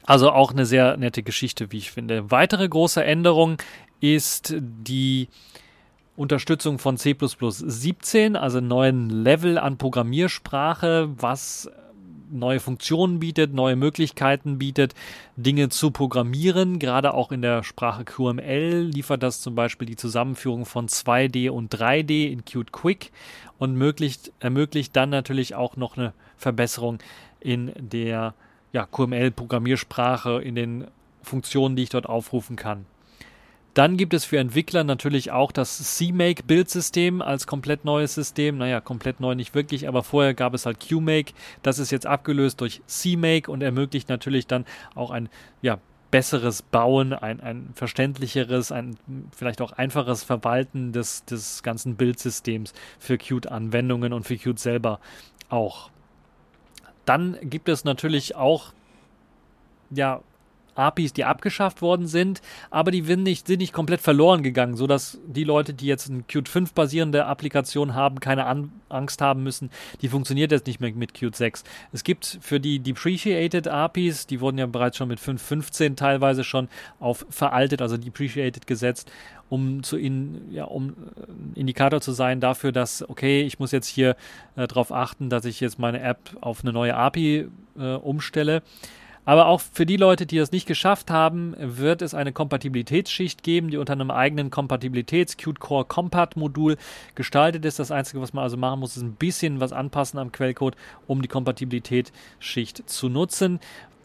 [0.05, 2.31] Also auch eine sehr nette Geschichte, wie ich finde.
[2.31, 3.57] Weitere große Änderung
[4.01, 5.29] ist die
[6.17, 11.71] Unterstützung von C 17, also neuen Level an Programmiersprache, was
[12.33, 14.95] neue Funktionen bietet, neue Möglichkeiten bietet,
[15.37, 16.79] Dinge zu programmieren.
[16.79, 21.75] Gerade auch in der Sprache QML liefert das zum Beispiel die Zusammenführung von 2D und
[21.75, 23.13] 3D in Qt Quick
[23.59, 26.99] und ermöglicht, ermöglicht dann natürlich auch noch eine Verbesserung
[27.41, 28.35] in der
[28.73, 30.87] ja, QML-Programmiersprache, in den
[31.23, 32.87] Funktionen, die ich dort aufrufen kann.
[33.75, 38.59] Dann gibt es für Entwickler natürlich auch das CMake-Bildsystem als komplett neues System.
[38.59, 41.33] Naja, komplett neu nicht wirklich, aber vorher gab es halt QMake.
[41.63, 45.31] Das ist jetzt abgelöst durch CMake und ermöglicht natürlich dann auch ein
[45.63, 45.79] ja,
[46.11, 48.99] besseres Bauen, ein, ein verständlicheres, ein
[49.35, 55.01] vielleicht auch einfaches Verwalten des, des ganzen Bildsystems für Qt-Anwendungen und für Qt selber
[55.49, 55.91] auch.
[57.07, 58.75] Dann gibt es natürlich auch
[59.91, 60.21] ja,
[60.75, 65.19] APIs, die abgeschafft worden sind, aber die sind nicht, sind nicht komplett verloren gegangen, sodass
[65.27, 69.71] die Leute, die jetzt eine Qt 5 basierende Applikation haben, keine An Angst haben müssen,
[70.03, 71.65] die funktioniert jetzt nicht mehr mit Qt 6.
[71.93, 76.69] Es gibt für die Depreciated APIs, die wurden ja bereits schon mit 5.15 teilweise schon
[77.01, 79.11] auf veraltet, also Depreciated gesetzt,
[79.49, 83.87] um zu ihnen, ja, um äh, Indikator zu sein dafür, dass, okay, ich muss jetzt
[83.87, 84.17] hier
[84.57, 88.63] äh, darauf achten, dass ich jetzt meine App auf eine neue API äh, umstelle.
[89.25, 93.71] Aber auch für die Leute, die das nicht geschafft haben, wird es eine Kompatibilitätsschicht geben,
[93.71, 96.77] die unter einem eigenen Kompatibilitäts-Qt Core Compat Modul
[97.15, 97.79] gestaltet ist.
[97.79, 101.23] Das Einzige, was man also machen muss, ist ein bisschen was anpassen am Quellcode, um
[101.23, 103.61] die Kompatibilitätsschicht zu nutzen.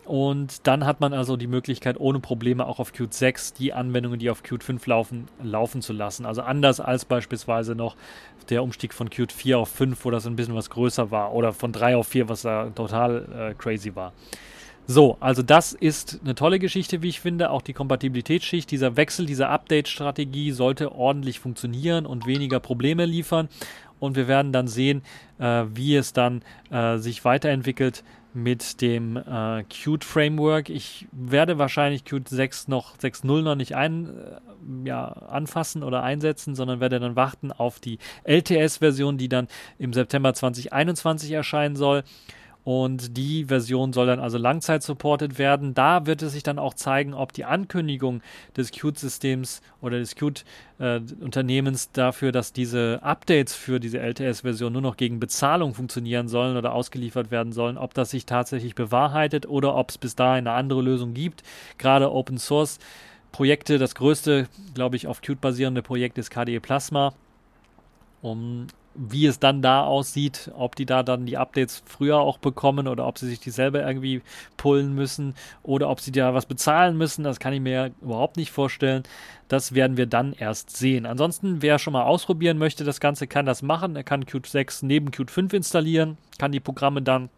[0.06, 4.20] Und dann hat man also die Möglichkeit, ohne Probleme auch auf Qt 6 die Anwendungen,
[4.20, 6.26] die auf Qt 5 laufen, laufen zu lassen.
[6.26, 7.98] Also anders als beispielsweise noch
[8.50, 11.52] der Umstieg von Qt 4 auf 5, wo das ein bisschen was größer war, oder
[11.52, 14.14] von 3 auf 4, was da total äh, crazy war.
[14.90, 17.50] So, also das ist eine tolle Geschichte, wie ich finde.
[17.50, 23.50] Auch die Kompatibilitätsschicht, dieser Wechsel, diese Update-Strategie sollte ordentlich funktionieren und weniger Probleme liefern.
[24.00, 25.02] Und wir werden dann sehen,
[25.40, 30.70] äh, wie es dann äh, sich weiterentwickelt mit dem äh, Qt Framework.
[30.70, 36.56] Ich werde wahrscheinlich Qt 6 noch 6.0 noch nicht ein, äh, ja, anfassen oder einsetzen,
[36.56, 42.04] sondern werde dann warten auf die LTS-Version, die dann im September 2021 erscheinen soll.
[42.68, 45.74] Und die Version soll dann also langzeit supported werden.
[45.74, 48.22] Da wird es sich dann auch zeigen, ob die Ankündigung
[48.58, 55.22] des Qt-Systems oder des Qt-Unternehmens dafür, dass diese Updates für diese LTS-Version nur noch gegen
[55.22, 59.98] Bezahlung funktionieren sollen oder ausgeliefert werden sollen, ob das sich tatsächlich bewahrheitet oder ob es
[59.98, 61.44] bis dahin eine andere Lösung gibt.
[61.78, 62.80] Gerade Open Source
[63.32, 67.14] Projekte, das größte, glaube ich, auf Qt basierende Projekt ist KDE Plasma.
[68.22, 72.88] Um, wie es dann da aussieht, ob die da dann die Updates früher auch bekommen
[72.88, 74.22] oder ob sie sich die selber irgendwie
[74.58, 78.52] pullen müssen oder ob sie da was bezahlen müssen, das kann ich mir überhaupt nicht
[78.52, 79.04] vorstellen.
[79.48, 81.06] Das werden wir dann erst sehen.
[81.06, 83.96] Ansonsten, wer schon mal ausprobieren möchte, das Ganze kann das machen.
[83.96, 87.30] Er kann Qt 6 neben Qt 5 installieren, kann die Programme dann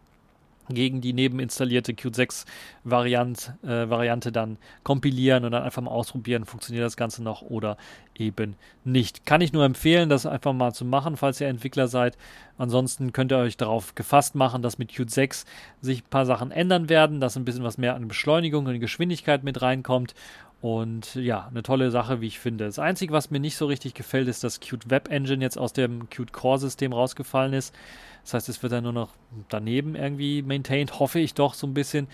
[0.74, 6.96] gegen die nebeninstallierte Qt6-Variante äh, Variante dann kompilieren und dann einfach mal ausprobieren, funktioniert das
[6.96, 7.76] Ganze noch oder
[8.14, 9.26] eben nicht.
[9.26, 12.16] Kann ich nur empfehlen, das einfach mal zu machen, falls ihr Entwickler seid.
[12.58, 15.46] Ansonsten könnt ihr euch darauf gefasst machen, dass mit Qt 6
[15.80, 19.42] sich ein paar Sachen ändern werden, dass ein bisschen was mehr an Beschleunigung und Geschwindigkeit
[19.42, 20.14] mit reinkommt
[20.60, 22.66] und ja, eine tolle Sache, wie ich finde.
[22.66, 25.72] Das Einzige, was mir nicht so richtig gefällt, ist, dass Qt Web Engine jetzt aus
[25.72, 27.74] dem Qt Core System rausgefallen ist.
[28.22, 29.14] Das heißt, es wird dann nur noch
[29.48, 32.08] daneben irgendwie maintained, hoffe ich doch so ein bisschen.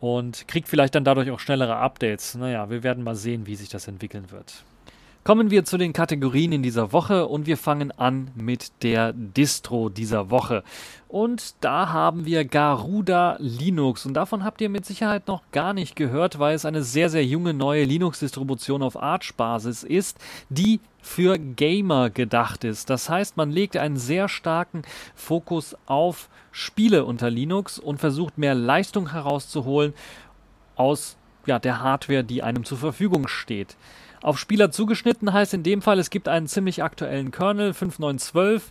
[0.00, 2.34] Und kriegt vielleicht dann dadurch auch schnellere Updates.
[2.34, 4.64] Naja, wir werden mal sehen, wie sich das entwickeln wird.
[5.22, 9.90] Kommen wir zu den Kategorien in dieser Woche und wir fangen an mit der Distro
[9.90, 10.64] dieser Woche.
[11.08, 15.94] Und da haben wir Garuda Linux und davon habt ihr mit Sicherheit noch gar nicht
[15.94, 20.16] gehört, weil es eine sehr, sehr junge neue Linux-Distribution auf Arch-Basis ist,
[20.48, 22.88] die für Gamer gedacht ist.
[22.88, 28.54] Das heißt, man legt einen sehr starken Fokus auf Spiele unter Linux und versucht mehr
[28.54, 29.92] Leistung herauszuholen
[30.76, 33.76] aus ja, der Hardware, die einem zur Verfügung steht.
[34.22, 38.70] Auf Spieler zugeschnitten heißt in dem Fall, es gibt einen ziemlich aktuellen Kernel 5912.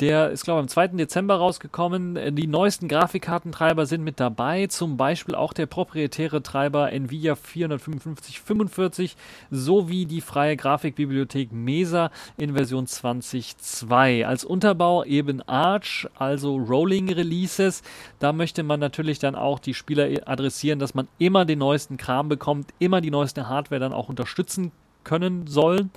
[0.00, 0.88] Der ist, glaube ich, am 2.
[0.98, 2.34] Dezember rausgekommen.
[2.34, 9.16] Die neuesten Grafikkartentreiber sind mit dabei, zum Beispiel auch der proprietäre Treiber Nvidia 45545
[9.50, 14.26] sowie die freie Grafikbibliothek Mesa in Version 20.2.
[14.26, 17.82] Als Unterbau eben Arch, also Rolling Releases.
[18.18, 22.28] Da möchte man natürlich dann auch die Spieler adressieren, dass man immer den neuesten Kram
[22.28, 24.72] bekommt, immer die neueste Hardware dann auch unterstützen
[25.04, 25.90] können sollen.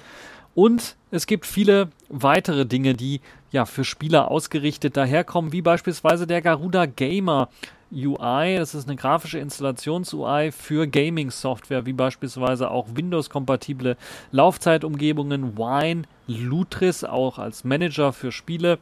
[0.56, 3.20] Und es gibt viele weitere Dinge, die
[3.52, 7.50] ja für Spieler ausgerichtet daherkommen, wie beispielsweise der Garuda Gamer
[7.92, 8.58] UI.
[8.58, 13.98] Das ist eine grafische Installations-UI für Gaming-Software, wie beispielsweise auch Windows-kompatible
[14.32, 18.80] Laufzeitumgebungen, Wine, Lutris auch als Manager für Spiele.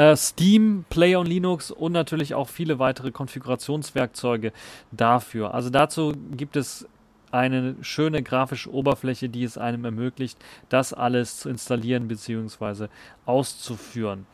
[0.00, 4.52] Uh, Steam, Play on Linux und natürlich auch viele weitere Konfigurationswerkzeuge
[4.92, 5.54] dafür.
[5.54, 6.86] Also dazu gibt es
[7.32, 10.38] eine schöne grafische Oberfläche, die es einem ermöglicht,
[10.68, 12.88] das alles zu installieren bzw.
[13.26, 14.26] auszuführen.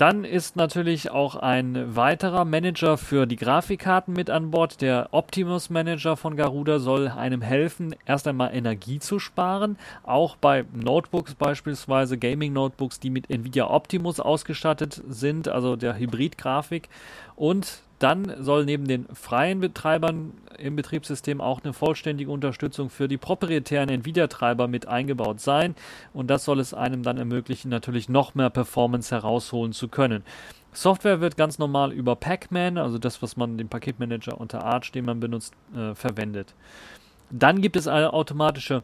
[0.00, 4.80] Dann ist natürlich auch ein weiterer Manager für die Grafikkarten mit an Bord.
[4.80, 9.76] Der Optimus Manager von Garuda soll einem helfen, erst einmal Energie zu sparen.
[10.02, 16.88] Auch bei Notebooks beispielsweise, Gaming Notebooks, die mit Nvidia Optimus ausgestattet sind, also der Hybrid-Grafik.
[17.36, 23.16] Und dann soll neben den freien Betreibern im Betriebssystem auch eine vollständige Unterstützung für die
[23.16, 25.74] proprietären Nvidia-Treiber mit eingebaut sein.
[26.12, 30.22] Und das soll es einem dann ermöglichen, natürlich noch mehr Performance herausholen zu können.
[30.72, 35.04] Software wird ganz normal über Pacman, also das, was man den Paketmanager unter Arch, den
[35.04, 36.54] man benutzt, äh, verwendet.
[37.30, 38.82] Dann gibt es eine automatische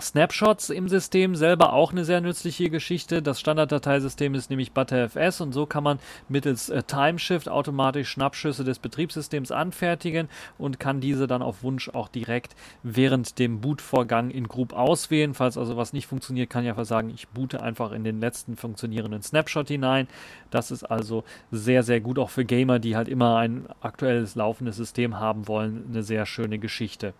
[0.00, 3.22] Snapshots im System selber auch eine sehr nützliche Geschichte.
[3.22, 8.78] Das Standarddateisystem ist nämlich ButterFS und so kann man mittels äh, Timeshift automatisch Schnappschüsse des
[8.78, 10.28] Betriebssystems anfertigen
[10.58, 15.32] und kann diese dann auf Wunsch auch direkt während dem Bootvorgang in Group auswählen.
[15.32, 18.56] Falls also was nicht funktioniert, kann ich einfach sagen, ich boote einfach in den letzten
[18.56, 20.08] funktionierenden Snapshot hinein.
[20.50, 24.76] Das ist also sehr, sehr gut auch für Gamer, die halt immer ein aktuelles laufendes
[24.76, 25.86] System haben wollen.
[25.88, 27.14] Eine sehr schöne Geschichte.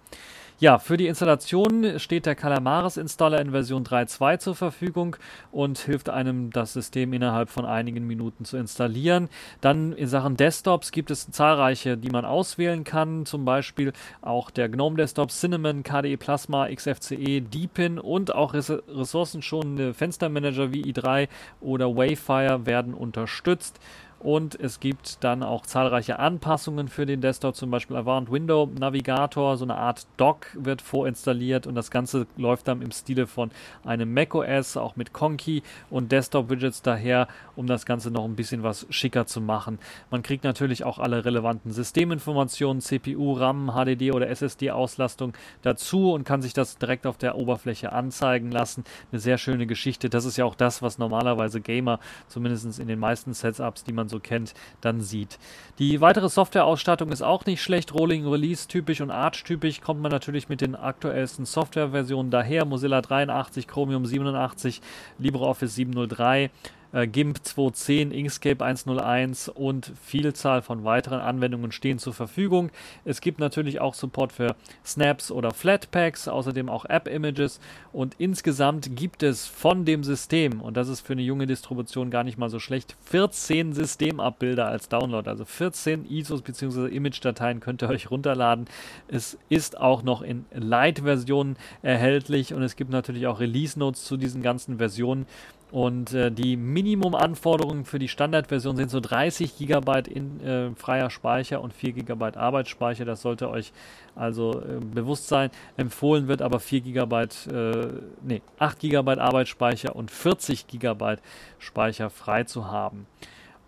[0.58, 5.16] Ja, für die Installation steht der Calamares Installer in Version 3.2 zur Verfügung
[5.52, 9.28] und hilft einem, das System innerhalb von einigen Minuten zu installieren.
[9.60, 13.92] Dann in Sachen Desktops gibt es zahlreiche, die man auswählen kann, zum Beispiel
[14.22, 21.28] auch der GNOME Desktop, Cinnamon, KDE Plasma, XFCE, Deepin und auch ressourcenschonende Fenstermanager wie i3
[21.60, 23.78] oder Wayfire werden unterstützt.
[24.18, 29.56] Und es gibt dann auch zahlreiche Anpassungen für den Desktop, zum Beispiel Avant Window Navigator,
[29.56, 33.50] so eine Art Dock wird vorinstalliert und das Ganze läuft dann im Stile von
[33.84, 38.86] einem macOS, auch mit Conky und Desktop-Widgets daher, um das Ganze noch ein bisschen was
[38.90, 39.78] schicker zu machen.
[40.10, 46.42] Man kriegt natürlich auch alle relevanten Systeminformationen, CPU, RAM, HDD oder SSD-Auslastung dazu und kann
[46.42, 48.84] sich das direkt auf der Oberfläche anzeigen lassen.
[49.12, 50.08] Eine sehr schöne Geschichte.
[50.08, 54.05] Das ist ja auch das, was normalerweise Gamer, zumindest in den meisten Setups, die man
[54.06, 55.38] man so kennt, dann sieht.
[55.78, 57.92] Die weitere Softwareausstattung ist auch nicht schlecht.
[57.94, 62.64] Rolling Release typisch und Arch typisch kommt man natürlich mit den aktuellsten Softwareversionen daher.
[62.64, 64.80] Mozilla 83, Chromium 87,
[65.18, 66.50] LibreOffice 703
[66.96, 72.70] äh, GIMP 2.10, Inkscape 1.01 und Vielzahl von weiteren Anwendungen stehen zur Verfügung.
[73.04, 77.60] Es gibt natürlich auch Support für Snaps oder Flatpaks, außerdem auch App-Images
[77.92, 82.24] und insgesamt gibt es von dem System, und das ist für eine junge Distribution gar
[82.24, 86.88] nicht mal so schlecht, 14 Systemabbilder als Download, also 14 ISOs bzw.
[86.88, 88.66] Image-Dateien könnt ihr euch runterladen.
[89.08, 94.40] Es ist auch noch in Light-Versionen erhältlich und es gibt natürlich auch Release-Notes zu diesen
[94.40, 95.26] ganzen Versionen.
[95.72, 101.60] Und äh, die Minimumanforderungen für die Standardversion sind so 30 GB in äh, freier Speicher
[101.60, 103.04] und 4 GB Arbeitsspeicher.
[103.04, 103.72] Das sollte euch
[104.14, 105.50] also äh, bewusst sein.
[105.76, 107.88] Empfohlen wird aber 4 GB, äh,
[108.22, 111.16] nee, 8 GB Arbeitsspeicher und 40 GB
[111.58, 113.06] Speicher frei zu haben.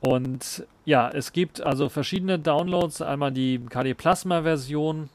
[0.00, 3.02] Und ja, es gibt also verschiedene Downloads.
[3.02, 5.08] Einmal die KD Plasma Version.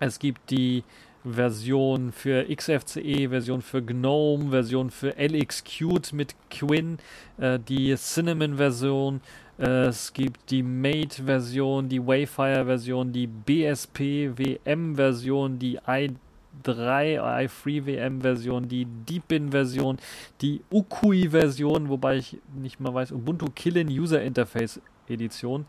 [0.00, 0.82] Es gibt die
[1.24, 6.98] Version für XFCE, Version für GNOME, Version für LXQt mit Quinn,
[7.38, 9.22] äh, die Cinnamon-Version,
[9.58, 16.16] äh, es gibt die Mate-Version, die Wayfire-Version, die BSP-WM-Version, die i3,
[16.64, 19.98] i3-WM-Version, die Deepin-Version,
[20.40, 25.66] die Ukui-Version, wobei ich nicht mal weiß, Ubuntu Killin User Interface Edition.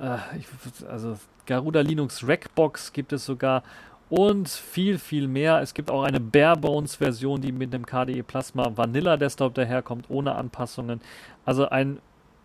[0.00, 0.46] Äh, ich,
[0.88, 3.62] also Garuda Linux Rackbox gibt es sogar
[4.10, 5.60] und viel, viel mehr.
[5.60, 11.00] Es gibt auch eine Barebones-Version, die mit dem KDE Plasma Vanilla Desktop daherkommt, ohne Anpassungen.
[11.44, 11.98] Also ein,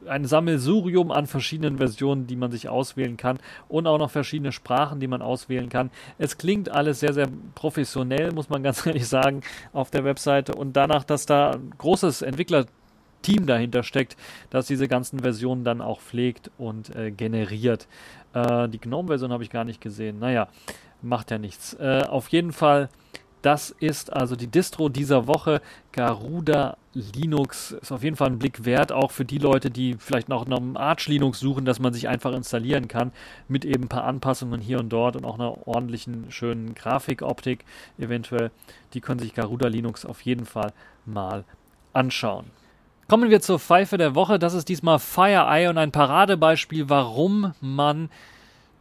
[0.05, 3.39] ein Sammelsurium an verschiedenen Versionen, die man sich auswählen kann
[3.69, 5.89] und auch noch verschiedene Sprachen, die man auswählen kann.
[6.17, 9.41] Es klingt alles sehr, sehr professionell, muss man ganz ehrlich sagen,
[9.71, 10.55] auf der Webseite.
[10.55, 12.65] Und danach, dass da ein großes Entwickler
[13.21, 14.17] Team dahinter steckt,
[14.49, 17.87] das diese ganzen Versionen dann auch pflegt und äh, generiert.
[18.33, 20.19] Äh, die GNOME-Version habe ich gar nicht gesehen.
[20.19, 20.49] Naja,
[21.03, 21.73] macht ja nichts.
[21.75, 22.89] Äh, auf jeden Fall,
[23.41, 25.61] das ist also die Distro dieser Woche.
[25.91, 30.29] Garuda Linux ist auf jeden Fall ein Blick wert, auch für die Leute, die vielleicht
[30.29, 33.11] noch einem Arch Linux suchen, dass man sich einfach installieren kann,
[33.47, 37.65] mit eben ein paar Anpassungen hier und dort und auch einer ordentlichen, schönen Grafikoptik
[37.97, 38.51] eventuell.
[38.93, 40.71] Die können sich Garuda Linux auf jeden Fall
[41.05, 41.43] mal
[41.93, 42.45] anschauen.
[43.07, 44.39] Kommen wir zur Pfeife der Woche.
[44.39, 48.09] Das ist diesmal FireEye und ein Paradebeispiel, warum man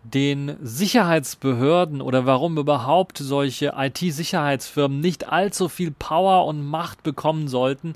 [0.04, 7.94] den Sicherheitsbehörden oder warum überhaupt solche IT-Sicherheitsfirmen nicht allzu viel Power und Macht bekommen sollten,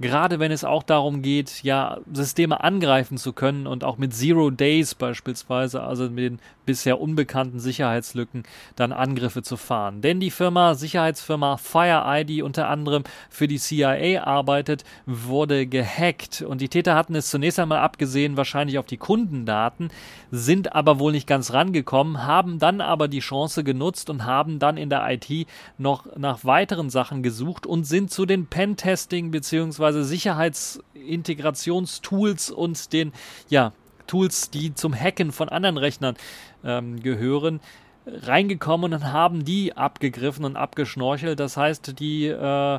[0.00, 4.50] gerade wenn es auch darum geht, ja, Systeme angreifen zu können und auch mit Zero
[4.50, 8.42] Days beispielsweise, also mit den bisher unbekannten Sicherheitslücken,
[8.74, 10.00] dann Angriffe zu fahren.
[10.00, 16.68] Denn die Firma, Sicherheitsfirma FireEye, unter anderem für die CIA arbeitet, wurde gehackt und die
[16.68, 19.90] Täter hatten es zunächst einmal abgesehen, wahrscheinlich auf die Kundendaten,
[20.32, 24.76] sind aber wohl nicht ganz rangekommen, haben dann aber die Chance genutzt und haben dann
[24.76, 25.46] in der IT
[25.78, 33.12] noch nach weiteren Sachen gesucht und sind zu den Pentesting bzw beziehungsweise Sicherheitsintegrationstools und den
[33.48, 33.72] ja,
[34.06, 36.16] Tools, die zum Hacken von anderen Rechnern
[36.64, 37.60] ähm, gehören,
[38.06, 41.40] reingekommen und haben die abgegriffen und abgeschnorchelt.
[41.40, 42.78] Das heißt, die äh,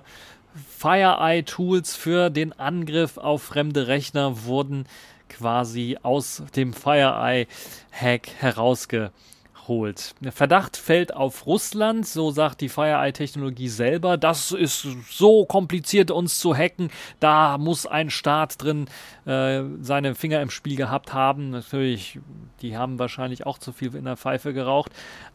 [0.77, 4.85] FireEye-Tools für den Angriff auf fremde Rechner wurden
[5.29, 9.11] quasi aus dem FireEye-Hack herausgeholt
[9.67, 10.15] holt.
[10.21, 14.17] Der Verdacht fällt auf Russland, so sagt die FireEye-Technologie selber.
[14.17, 16.89] Das ist so kompliziert, uns zu hacken.
[17.19, 18.87] Da muss ein Staat drin
[19.25, 21.49] äh, seine Finger im Spiel gehabt haben.
[21.49, 22.19] Natürlich,
[22.61, 24.91] die haben wahrscheinlich auch zu viel in der Pfeife geraucht.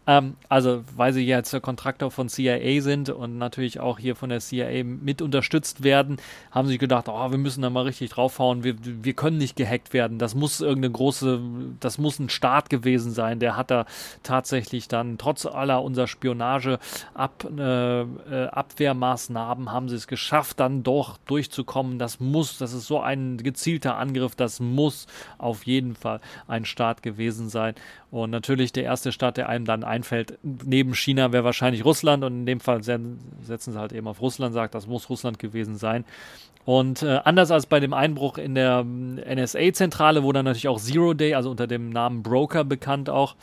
[0.06, 4.40] Ähm, also, weil sie jetzt Kontraktor von CIA sind und natürlich auch hier von der
[4.40, 6.16] CIA mit unterstützt werden,
[6.50, 8.64] haben sie gedacht, oh, wir müssen da mal richtig draufhauen.
[8.64, 10.18] Wir, wir können nicht gehackt werden.
[10.18, 11.40] Das muss irgendeine große,
[11.78, 13.38] das muss ein Staat gewesen sein.
[13.38, 13.86] Der hat da
[14.24, 16.78] tatsächlich dann trotz aller unserer Spionage
[17.14, 21.98] ab, äh, äh, haben sie es geschafft, dann doch durchzukommen.
[21.98, 25.06] Das muss, das ist so ein gezielter Angriff, das muss
[25.38, 27.74] auf jeden Fall ein Staat gewesen sein.
[28.10, 32.32] Und natürlich der erste Staat, der einem dann einfällt, neben China wäre wahrscheinlich Russland und
[32.32, 36.04] in dem Fall setzen sie halt eben auf Russland, sagt, das muss Russland gewesen sein.
[36.64, 40.80] Und äh, anders als bei dem Einbruch in der ähm, NSA-Zentrale, wo dann natürlich auch
[40.80, 43.34] Zero Day, also unter dem Namen Broker bekannt auch,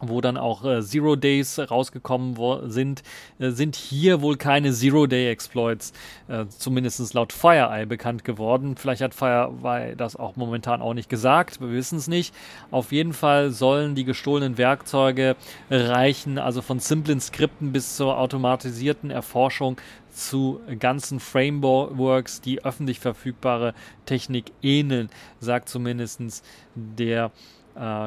[0.00, 2.36] wo dann auch äh, Zero Days rausgekommen
[2.70, 3.02] sind,
[3.38, 5.92] äh, sind hier wohl keine Zero Day Exploits,
[6.28, 8.76] äh, zumindest laut FireEye bekannt geworden.
[8.76, 12.34] Vielleicht hat FireEye das auch momentan auch nicht gesagt, wir wissen es nicht.
[12.70, 15.36] Auf jeden Fall sollen die gestohlenen Werkzeuge
[15.70, 19.78] reichen, also von simplen Skripten bis zur automatisierten Erforschung
[20.16, 23.74] zu ganzen Frameworks, die öffentlich verfügbare
[24.06, 26.42] Technik ähneln, sagt zumindest
[26.74, 27.30] der äh,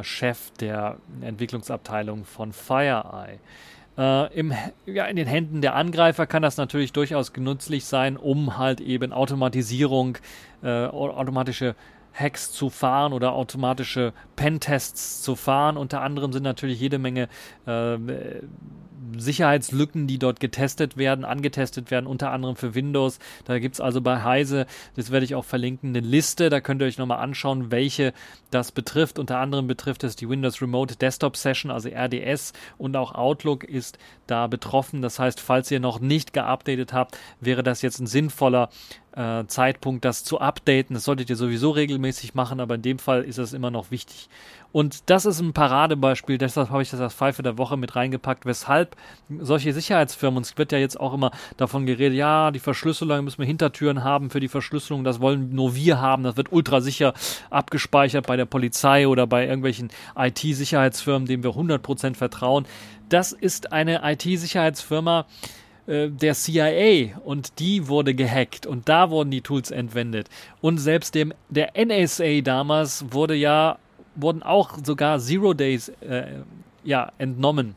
[0.03, 3.39] Chef der Entwicklungsabteilung von FireEye.
[3.97, 4.53] Äh, im,
[4.85, 9.11] ja, in den Händen der Angreifer kann das natürlich durchaus genützlich sein, um halt eben
[9.11, 10.17] Automatisierung,
[10.63, 11.75] äh, automatische
[12.13, 15.77] Hacks zu fahren oder automatische Pentests zu fahren.
[15.77, 17.27] Unter anderem sind natürlich jede Menge
[17.67, 17.97] äh,
[19.17, 23.19] Sicherheitslücken, die dort getestet werden, angetestet werden, unter anderem für Windows.
[23.45, 26.49] Da gibt es also bei Heise, das werde ich auch verlinken, eine Liste.
[26.49, 28.13] Da könnt ihr euch nochmal anschauen, welche
[28.51, 29.19] das betrifft.
[29.19, 33.97] Unter anderem betrifft es die Windows Remote Desktop Session, also RDS und auch Outlook ist
[34.27, 35.01] da betroffen.
[35.01, 38.69] Das heißt, falls ihr noch nicht geupdatet habt, wäre das jetzt ein sinnvoller
[39.19, 40.93] äh, Zeitpunkt, das zu updaten.
[40.93, 44.29] Das solltet ihr sowieso regelmäßig machen, aber in dem Fall ist es immer noch wichtig.
[44.71, 48.45] Und das ist ein Paradebeispiel, deshalb habe ich das als Pfeife der Woche mit reingepackt,
[48.45, 48.95] weshalb
[49.39, 53.39] solche Sicherheitsfirmen, und es wird ja jetzt auch immer davon geredet, ja, die Verschlüsselung müssen
[53.39, 57.13] wir Hintertüren haben für die Verschlüsselung, das wollen nur wir haben, das wird ultra sicher
[57.49, 62.65] abgespeichert bei der Polizei oder bei irgendwelchen IT-Sicherheitsfirmen, denen wir 100% vertrauen.
[63.09, 65.25] Das ist eine IT-Sicherheitsfirma,
[65.89, 70.29] äh, der CIA und die wurde gehackt und da wurden die Tools entwendet.
[70.61, 73.79] Und selbst dem, der NSA damals wurde ja,
[74.15, 76.43] wurden auch sogar Zero Days äh,
[76.83, 77.75] ja, entnommen.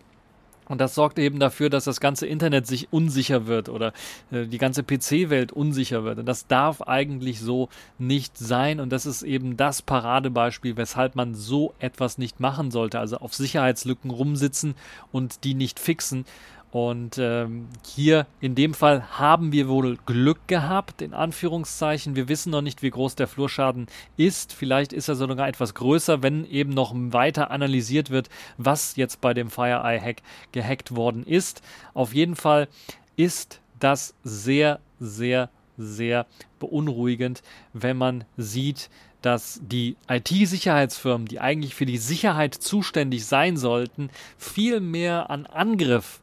[0.69, 3.93] Und das sorgt eben dafür, dass das ganze Internet sich unsicher wird oder
[4.31, 6.19] äh, die ganze PC-Welt unsicher wird.
[6.19, 8.79] Und das darf eigentlich so nicht sein.
[8.79, 13.01] Und das ist eben das Paradebeispiel, weshalb man so etwas nicht machen sollte.
[13.01, 14.75] Also auf Sicherheitslücken rumsitzen
[15.11, 16.25] und die nicht fixen.
[16.73, 22.17] Und ähm, hier in dem Fall haben wir wohl Glück gehabt, in Anführungszeichen.
[22.17, 24.55] Wir wissen noch nicht, wie groß der Flurschaden ist.
[24.55, 29.35] Vielleicht ist er sogar etwas größer, wenn eben noch weiter analysiert wird, was jetzt bei
[29.35, 31.61] dem FireEye-Hack gehackt worden ist.
[31.93, 32.69] Auf jeden Fall
[33.17, 36.27] ist das sehr, sehr, sehr
[36.59, 37.43] beunruhigend,
[37.75, 38.89] wenn man sieht,
[39.21, 44.09] dass die IT-Sicherheitsfirmen, die eigentlich für die Sicherheit zuständig sein sollten,
[44.39, 46.21] viel mehr an Angriff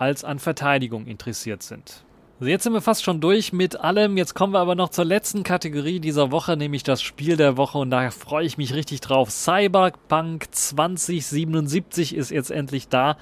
[0.00, 2.04] als an Verteidigung interessiert sind.
[2.40, 4.16] Also jetzt sind wir fast schon durch mit allem.
[4.16, 7.76] Jetzt kommen wir aber noch zur letzten Kategorie dieser Woche, nämlich das Spiel der Woche.
[7.76, 9.30] Und da freue ich mich richtig drauf.
[9.30, 13.18] Cyberpunk 2077 ist jetzt endlich da.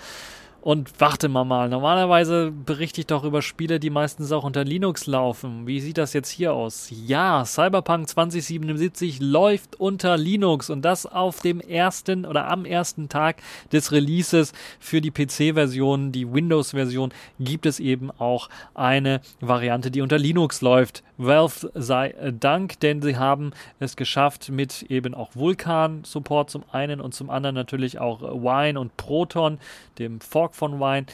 [0.61, 5.07] Und warte mal mal, normalerweise berichte ich doch über Spiele, die meistens auch unter Linux
[5.07, 5.69] laufen.
[5.69, 6.91] Wie sieht das jetzt hier aus?
[6.91, 13.37] Ja, Cyberpunk 2077 läuft unter Linux und das auf dem ersten oder am ersten Tag
[13.71, 20.19] des Releases für die PC-Version, die Windows-Version, gibt es eben auch eine Variante, die unter
[20.19, 21.05] Linux läuft.
[21.19, 27.15] Valve sei Dank, denn sie haben es geschafft mit eben auch Vulkan-Support zum einen und
[27.15, 29.59] zum anderen natürlich auch Wine und Proton,
[29.99, 31.07] dem Fork von Wine,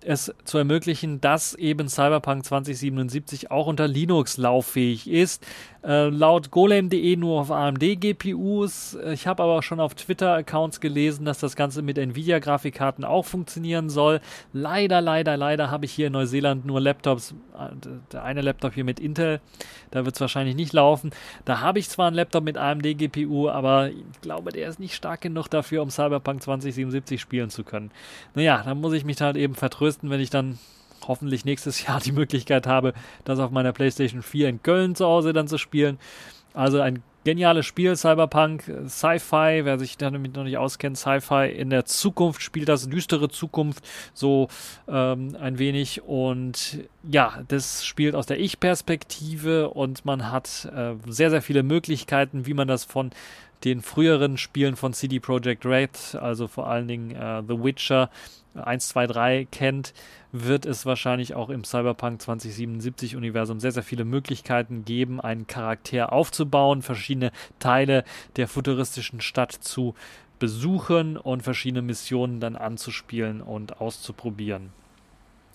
[0.00, 5.46] es zu ermöglichen, dass eben Cyberpunk 2077 auch unter Linux lauffähig ist.
[5.84, 8.98] Äh, laut golem.de nur auf AMD-GPUs.
[9.12, 14.20] Ich habe aber schon auf Twitter-Accounts gelesen, dass das Ganze mit Nvidia-Grafikkarten auch funktionieren soll.
[14.52, 17.34] Leider, leider, leider habe ich hier in Neuseeland nur Laptops.
[17.56, 17.74] Äh,
[18.12, 19.40] der eine Laptop hier mit Intel,
[19.90, 21.10] da wird es wahrscheinlich nicht laufen.
[21.44, 25.20] Da habe ich zwar einen Laptop mit AMD-GPU, aber ich glaube, der ist nicht stark
[25.20, 27.90] genug dafür, um Cyberpunk 2077 spielen zu können.
[28.34, 30.58] Naja, da muss ich mich halt eben vertrösten, wenn ich dann
[31.06, 32.94] hoffentlich nächstes Jahr die Möglichkeit habe,
[33.24, 35.98] das auf meiner PlayStation 4 in Köln zu Hause dann zu spielen.
[36.54, 41.84] Also ein geniales Spiel, Cyberpunk, Sci-Fi, wer sich damit noch nicht auskennt, Sci-Fi in der
[41.84, 44.48] Zukunft spielt das, düstere Zukunft, so
[44.88, 46.02] ähm, ein wenig.
[46.04, 52.46] Und ja, das spielt aus der Ich-Perspektive und man hat äh, sehr, sehr viele Möglichkeiten,
[52.46, 53.10] wie man das von
[53.64, 58.10] den früheren Spielen von CD Projekt Red, also vor allen Dingen äh, The Witcher
[58.54, 59.94] 1, 2, 3 kennt,
[60.32, 66.12] wird es wahrscheinlich auch im Cyberpunk 2077 Universum sehr, sehr viele Möglichkeiten geben, einen Charakter
[66.12, 68.04] aufzubauen, verschiedene Teile
[68.36, 69.94] der futuristischen Stadt zu
[70.38, 74.72] besuchen und verschiedene Missionen dann anzuspielen und auszuprobieren.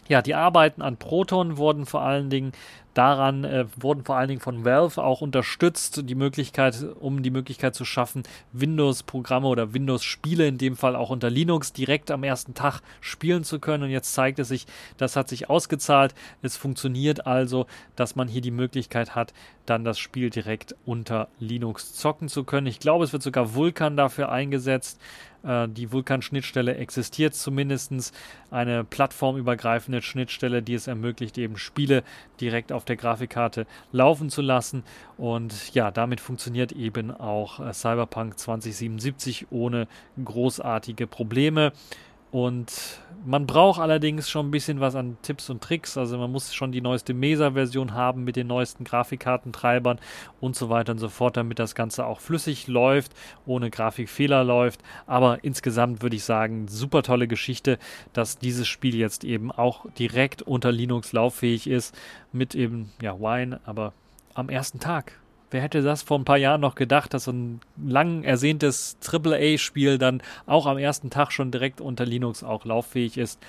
[0.09, 2.51] Ja, die Arbeiten an Proton wurden vor allen Dingen
[2.93, 7.75] daran äh, wurden vor allen Dingen von Valve auch unterstützt, die Möglichkeit, um die Möglichkeit
[7.75, 12.81] zu schaffen, Windows-Programme oder Windows-Spiele in dem Fall auch unter Linux direkt am ersten Tag
[13.01, 13.83] spielen zu können.
[13.83, 16.13] Und jetzt zeigt es sich, das hat sich ausgezahlt.
[16.41, 19.33] Es funktioniert also, dass man hier die Möglichkeit hat,
[19.65, 22.67] dann das Spiel direkt unter Linux zocken zu können.
[22.67, 24.99] Ich glaube, es wird sogar Vulkan dafür eingesetzt.
[25.43, 28.13] Äh, die Vulkan-Schnittstelle existiert zumindest.
[28.49, 32.03] Eine plattformübergreifende Schnittstelle, die es ermöglicht, eben Spiele
[32.39, 34.83] direkt auf der Grafikkarte laufen zu lassen.
[35.17, 39.87] Und ja, damit funktioniert eben auch äh, Cyberpunk 2077 ohne
[40.23, 41.73] großartige Probleme.
[42.33, 45.99] Und man braucht allerdings schon ein bisschen was an Tipps und Tricks.
[45.99, 49.99] Also man muss schon die neueste Mesa-Version haben mit den neuesten Grafikkartentreibern
[50.41, 53.11] und so weiter und so fort, damit das Ganze auch flüssig läuft,
[53.45, 54.81] ohne Grafikfehler läuft.
[55.05, 57.77] Aber insgesamt würde ich sagen, super tolle Geschichte,
[58.13, 61.95] dass dieses Spiel jetzt eben auch direkt unter Linux lauffähig ist
[62.31, 63.93] mit eben, ja, Wine, aber
[64.33, 65.19] am ersten Tag.
[65.53, 69.99] Wer hätte das vor ein paar Jahren noch gedacht, dass so ein lang ersehntes AAA-Spiel
[69.99, 73.39] dann auch am ersten Tag schon direkt unter Linux auch lauffähig ist?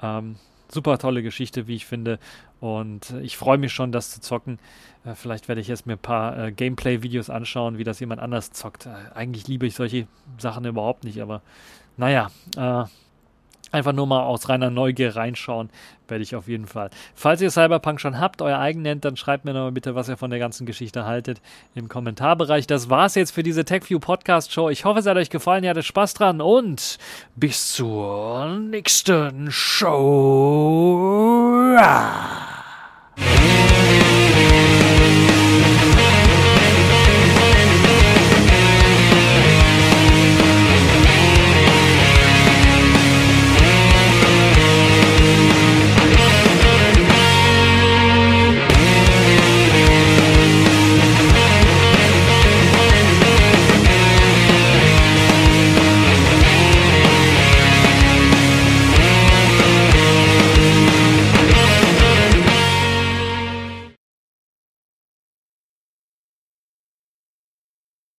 [0.00, 0.36] Ähm,
[0.68, 2.20] super tolle Geschichte, wie ich finde.
[2.60, 4.60] Und ich freue mich schon, das zu zocken.
[5.04, 8.52] Äh, vielleicht werde ich jetzt mir ein paar äh, Gameplay-Videos anschauen, wie das jemand anders
[8.52, 8.86] zockt.
[8.86, 10.06] Äh, eigentlich liebe ich solche
[10.38, 11.42] Sachen überhaupt nicht, aber
[11.96, 12.84] naja, äh,
[13.72, 15.70] Einfach nur mal aus reiner Neugier reinschauen,
[16.08, 16.90] werde ich auf jeden Fall.
[17.14, 20.16] Falls ihr Cyberpunk schon habt, euer eigen nennt, dann schreibt mir nochmal bitte, was ihr
[20.16, 21.40] von der ganzen Geschichte haltet
[21.74, 22.66] im Kommentarbereich.
[22.66, 24.70] Das war's jetzt für diese TechView Podcast Show.
[24.70, 26.98] Ich hoffe, es hat euch gefallen, ihr hattet Spaß dran und
[27.36, 30.90] bis zur nächsten Show.